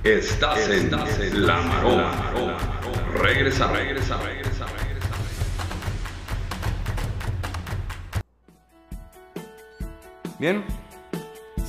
Estás 0.04 0.68
en 0.68 0.90
La 1.46 1.60
Maroma. 1.62 2.12
Regresa, 3.14 3.66
regresa, 3.68 4.16
regresa, 4.18 4.66
regresa. 4.66 5.08
Bien, 10.38 10.64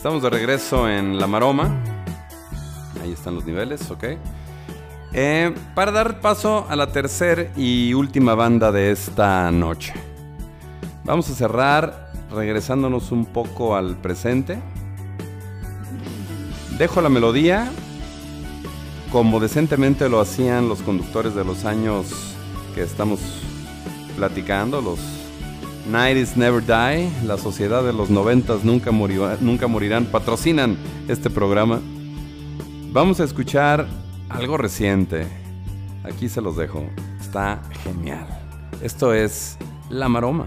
estamos 0.04 0.22
de 0.22 0.30
regreso 0.30 0.89
en 0.89 1.18
La 1.18 1.28
Maroma. 1.28 1.82
Ahí 3.01 3.14
están 3.14 3.36
los 3.36 3.45
niveles, 3.45 3.89
ok. 3.89 4.04
Eh, 5.14 5.56
para 5.76 5.93
dar 5.93 6.20
paso 6.20 6.66
a 6.68 6.76
la 6.76 6.91
tercera 6.91 7.47
y 7.56 7.93
última 7.93 8.36
banda 8.36 8.74
de 8.74 8.91
esta 8.91 9.49
noche. 9.49 9.93
Vamos 11.06 11.30
a 11.30 11.34
cerrar 11.34 12.12
regresándonos 12.34 13.14
un 13.14 13.26
poco 13.26 13.78
al 13.78 13.95
presente. 13.95 14.60
Dejo 16.78 16.99
la 16.99 17.08
melodía 17.08 17.72
como 19.10 19.39
decentemente 19.39 20.10
lo 20.10 20.20
hacían 20.20 20.68
los 20.68 20.82
conductores 20.82 21.34
de 21.34 21.45
los 21.45 21.64
años 21.64 22.36
que 22.76 22.82
estamos 22.82 23.22
platicando, 24.18 24.82
los 24.82 24.99
90s 25.91 26.36
Never 26.36 26.63
Die, 26.65 27.09
la 27.25 27.38
sociedad 27.38 27.84
de 27.84 27.93
los 27.93 28.09
90s 28.09 28.63
nunca, 28.63 28.91
nunca 29.41 29.67
morirán, 29.67 30.05
patrocinan 30.05 30.77
este 31.07 31.29
programa. 31.29 31.81
Vamos 32.91 33.19
a 33.19 33.23
escuchar 33.23 33.88
algo 34.29 34.57
reciente. 34.57 35.27
Aquí 36.03 36.29
se 36.29 36.41
los 36.41 36.57
dejo. 36.57 36.86
Está 37.19 37.61
genial. 37.84 38.27
Esto 38.81 39.13
es 39.13 39.57
La 39.89 40.09
Maroma. 40.09 40.45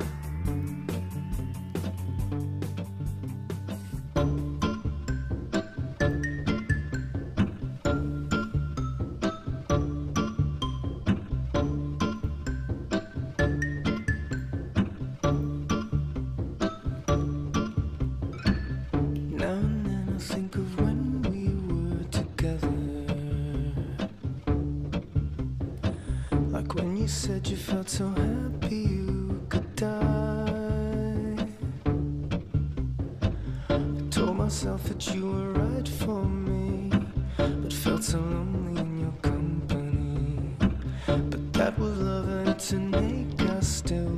But 41.06 41.52
that 41.52 41.78
was 41.78 41.96
loving 41.98 42.54
to 42.56 42.76
make 42.76 43.40
us 43.50 43.68
still 43.68 44.15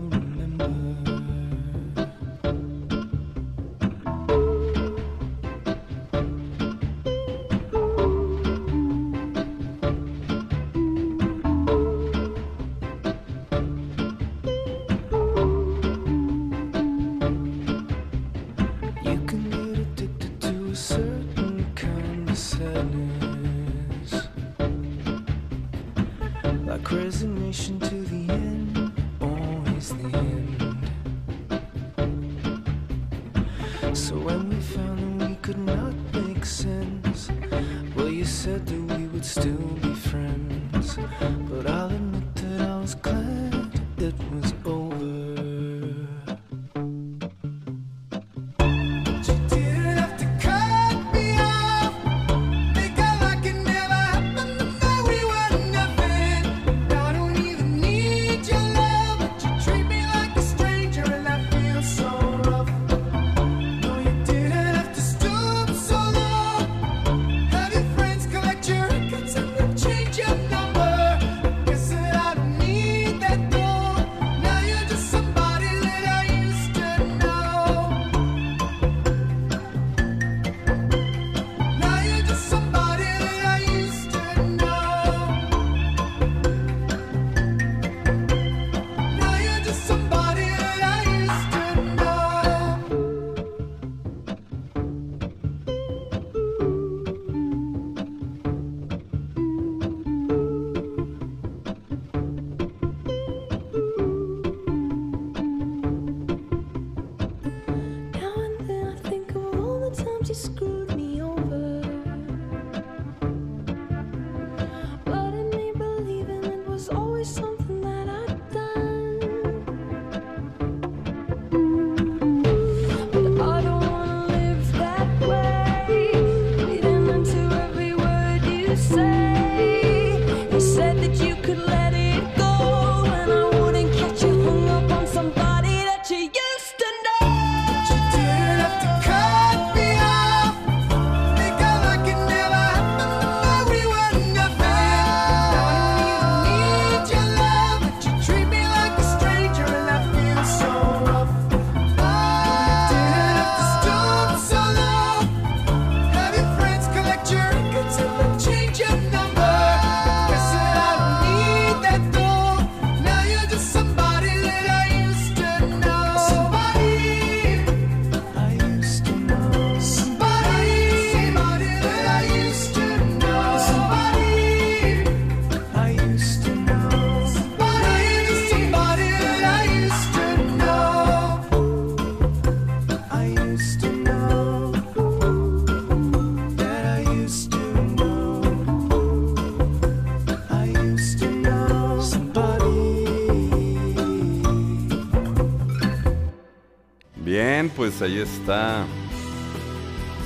pues 197.78 198.02
ahí 198.02 198.18
está. 198.18 198.84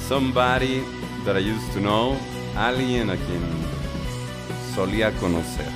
Somebody 0.09 0.83
that 1.27 1.37
I 1.37 1.51
used 1.51 1.71
to 1.75 1.81
know. 1.81 2.17
Alguien 2.57 3.11
a 3.11 3.17
quien 3.17 3.43
solía 4.75 5.13
conocer. 5.13 5.67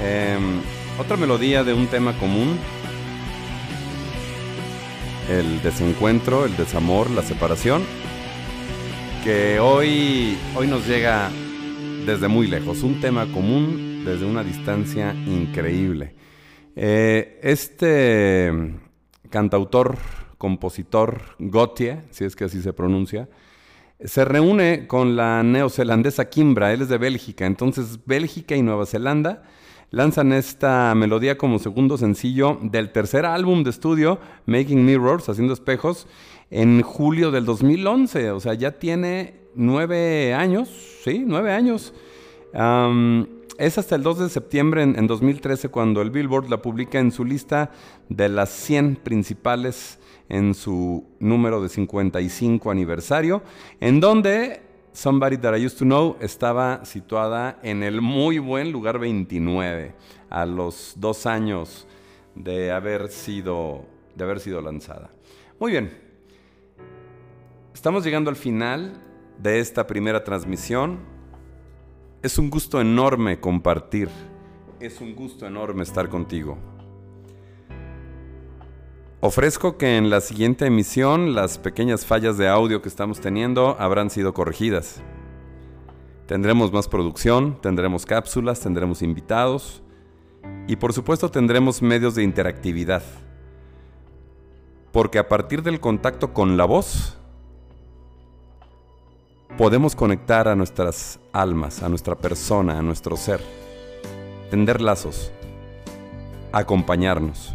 Em, 0.00 0.60
otra 1.00 1.16
melodía 1.16 1.64
de 1.64 1.74
un 1.74 1.88
tema 1.88 2.16
común. 2.16 2.56
El 5.28 5.60
desencuentro, 5.62 6.44
el 6.44 6.56
desamor, 6.56 7.10
la 7.10 7.22
separación. 7.22 7.82
Que 9.24 9.58
hoy, 9.58 10.38
hoy 10.54 10.68
nos 10.68 10.86
llega 10.86 11.28
desde 12.06 12.28
muy 12.28 12.46
lejos. 12.46 12.84
Un 12.84 13.00
tema 13.00 13.26
común 13.26 14.04
desde 14.04 14.26
una 14.26 14.44
distancia 14.44 15.12
increíble. 15.12 16.14
Eh, 16.76 17.40
este 17.42 18.52
cantautor, 19.28 19.98
compositor 20.42 21.36
Gautier, 21.38 22.02
si 22.10 22.24
es 22.24 22.34
que 22.34 22.46
así 22.46 22.60
se 22.62 22.72
pronuncia, 22.72 23.28
se 24.04 24.24
reúne 24.24 24.88
con 24.88 25.14
la 25.14 25.44
neozelandesa 25.44 26.30
Kimbra, 26.30 26.72
él 26.72 26.82
es 26.82 26.88
de 26.88 26.98
Bélgica, 26.98 27.46
entonces 27.46 28.00
Bélgica 28.06 28.56
y 28.56 28.62
Nueva 28.62 28.84
Zelanda 28.84 29.44
lanzan 29.90 30.32
esta 30.32 30.96
melodía 30.96 31.38
como 31.38 31.60
segundo 31.60 31.96
sencillo 31.96 32.58
del 32.60 32.90
tercer 32.90 33.24
álbum 33.24 33.62
de 33.62 33.70
estudio, 33.70 34.18
Making 34.46 34.84
Mirrors, 34.84 35.28
Haciendo 35.28 35.54
Espejos, 35.54 36.08
en 36.50 36.82
julio 36.82 37.30
del 37.30 37.44
2011, 37.44 38.32
o 38.32 38.40
sea, 38.40 38.54
ya 38.54 38.72
tiene 38.72 39.34
nueve 39.54 40.34
años, 40.34 40.68
sí, 41.04 41.22
nueve 41.24 41.52
años. 41.52 41.94
Es 43.58 43.78
hasta 43.78 43.94
el 43.94 44.02
2 44.02 44.18
de 44.18 44.28
septiembre 44.28 44.82
en 44.82 45.06
2013 45.06 45.68
cuando 45.68 46.02
el 46.02 46.10
Billboard 46.10 46.48
la 46.50 46.60
publica 46.60 46.98
en 46.98 47.12
su 47.12 47.24
lista 47.24 47.70
de 48.08 48.28
las 48.28 48.50
100 48.50 48.96
principales 48.96 50.00
en 50.32 50.54
su 50.54 51.04
número 51.20 51.62
de 51.62 51.68
55 51.68 52.70
aniversario, 52.70 53.42
en 53.80 54.00
donde 54.00 54.62
Somebody 54.92 55.36
That 55.36 55.56
I 55.56 55.66
Used 55.66 55.78
to 55.78 55.84
Know 55.84 56.16
estaba 56.20 56.84
situada 56.86 57.60
en 57.62 57.82
el 57.82 58.00
muy 58.00 58.38
buen 58.38 58.72
lugar 58.72 58.98
29, 58.98 59.94
a 60.30 60.46
los 60.46 60.94
dos 60.96 61.26
años 61.26 61.86
de 62.34 62.72
haber 62.72 63.10
sido, 63.10 63.84
de 64.16 64.24
haber 64.24 64.40
sido 64.40 64.62
lanzada. 64.62 65.10
Muy 65.60 65.72
bien, 65.72 65.92
estamos 67.74 68.02
llegando 68.02 68.30
al 68.30 68.36
final 68.36 68.94
de 69.38 69.60
esta 69.60 69.86
primera 69.86 70.24
transmisión. 70.24 70.98
Es 72.22 72.38
un 72.38 72.48
gusto 72.48 72.80
enorme 72.80 73.38
compartir 73.38 74.08
es 74.82 75.00
un 75.00 75.14
gusto 75.14 75.46
enorme 75.46 75.84
estar 75.84 76.08
contigo. 76.08 76.58
Ofrezco 79.24 79.78
que 79.78 79.98
en 79.98 80.10
la 80.10 80.20
siguiente 80.20 80.66
emisión 80.66 81.36
las 81.36 81.56
pequeñas 81.56 82.04
fallas 82.04 82.36
de 82.38 82.48
audio 82.48 82.82
que 82.82 82.88
estamos 82.88 83.20
teniendo 83.20 83.76
habrán 83.78 84.10
sido 84.10 84.34
corregidas. 84.34 85.00
Tendremos 86.26 86.72
más 86.72 86.88
producción, 86.88 87.56
tendremos 87.62 88.04
cápsulas, 88.04 88.58
tendremos 88.58 89.00
invitados 89.00 89.80
y 90.66 90.74
por 90.74 90.92
supuesto 90.92 91.30
tendremos 91.30 91.82
medios 91.82 92.16
de 92.16 92.24
interactividad. 92.24 93.04
Porque 94.90 95.20
a 95.20 95.28
partir 95.28 95.62
del 95.62 95.78
contacto 95.78 96.32
con 96.32 96.56
la 96.56 96.64
voz, 96.64 97.16
podemos 99.56 99.94
conectar 99.94 100.48
a 100.48 100.56
nuestras 100.56 101.20
almas, 101.32 101.84
a 101.84 101.88
nuestra 101.88 102.16
persona, 102.16 102.76
a 102.76 102.82
nuestro 102.82 103.16
ser, 103.16 103.40
tender 104.50 104.80
lazos, 104.80 105.30
acompañarnos. 106.50 107.54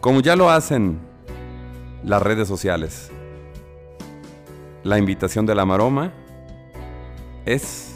Como 0.00 0.20
ya 0.20 0.36
lo 0.36 0.50
hacen 0.50 0.98
las 2.04 2.22
redes 2.22 2.48
sociales, 2.48 3.10
la 4.84 4.98
invitación 4.98 5.44
de 5.46 5.54
la 5.54 5.64
maroma 5.64 6.12
es 7.44 7.94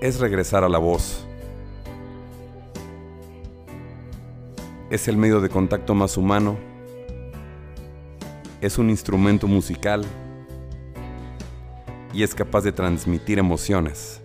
es 0.00 0.20
regresar 0.20 0.62
a 0.62 0.68
la 0.68 0.78
voz. 0.78 1.26
Es 4.90 5.08
el 5.08 5.16
medio 5.16 5.40
de 5.40 5.48
contacto 5.48 5.94
más 5.94 6.16
humano 6.16 6.56
es 8.60 8.78
un 8.78 8.90
instrumento 8.90 9.46
musical 9.46 10.04
y 12.12 12.22
es 12.22 12.34
capaz 12.34 12.62
de 12.62 12.72
transmitir 12.72 13.38
emociones, 13.38 14.22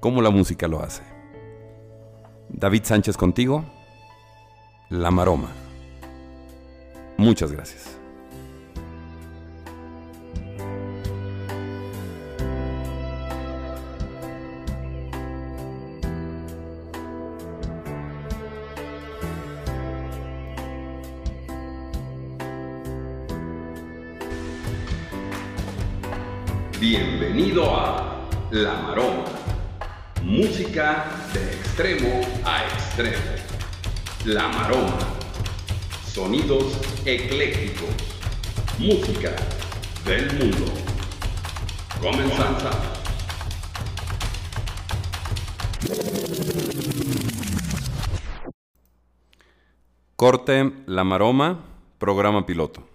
como 0.00 0.20
la 0.20 0.30
música 0.30 0.68
lo 0.68 0.82
hace. 0.82 1.02
David 2.48 2.82
Sánchez 2.84 3.16
contigo, 3.16 3.64
La 4.90 5.10
Maroma. 5.10 5.50
Muchas 7.18 7.52
gracias. 7.52 7.94
Bienvenido 26.80 27.76
a 27.76 28.26
La 28.52 28.72
Maroma. 28.72 29.24
Música 30.22 31.04
de 31.34 31.42
extremo 31.42 32.22
a 32.46 32.64
extremo. 32.64 33.47
La 34.28 34.46
Maroma. 34.46 34.98
Sonidos 36.04 36.78
eclécticos. 37.06 37.88
Música 38.78 39.34
del 40.04 40.26
mundo. 40.34 40.70
Comenzamos. 41.98 42.62
Corte 50.14 50.72
La 50.84 51.04
Maroma, 51.04 51.64
programa 51.98 52.44
piloto. 52.44 52.87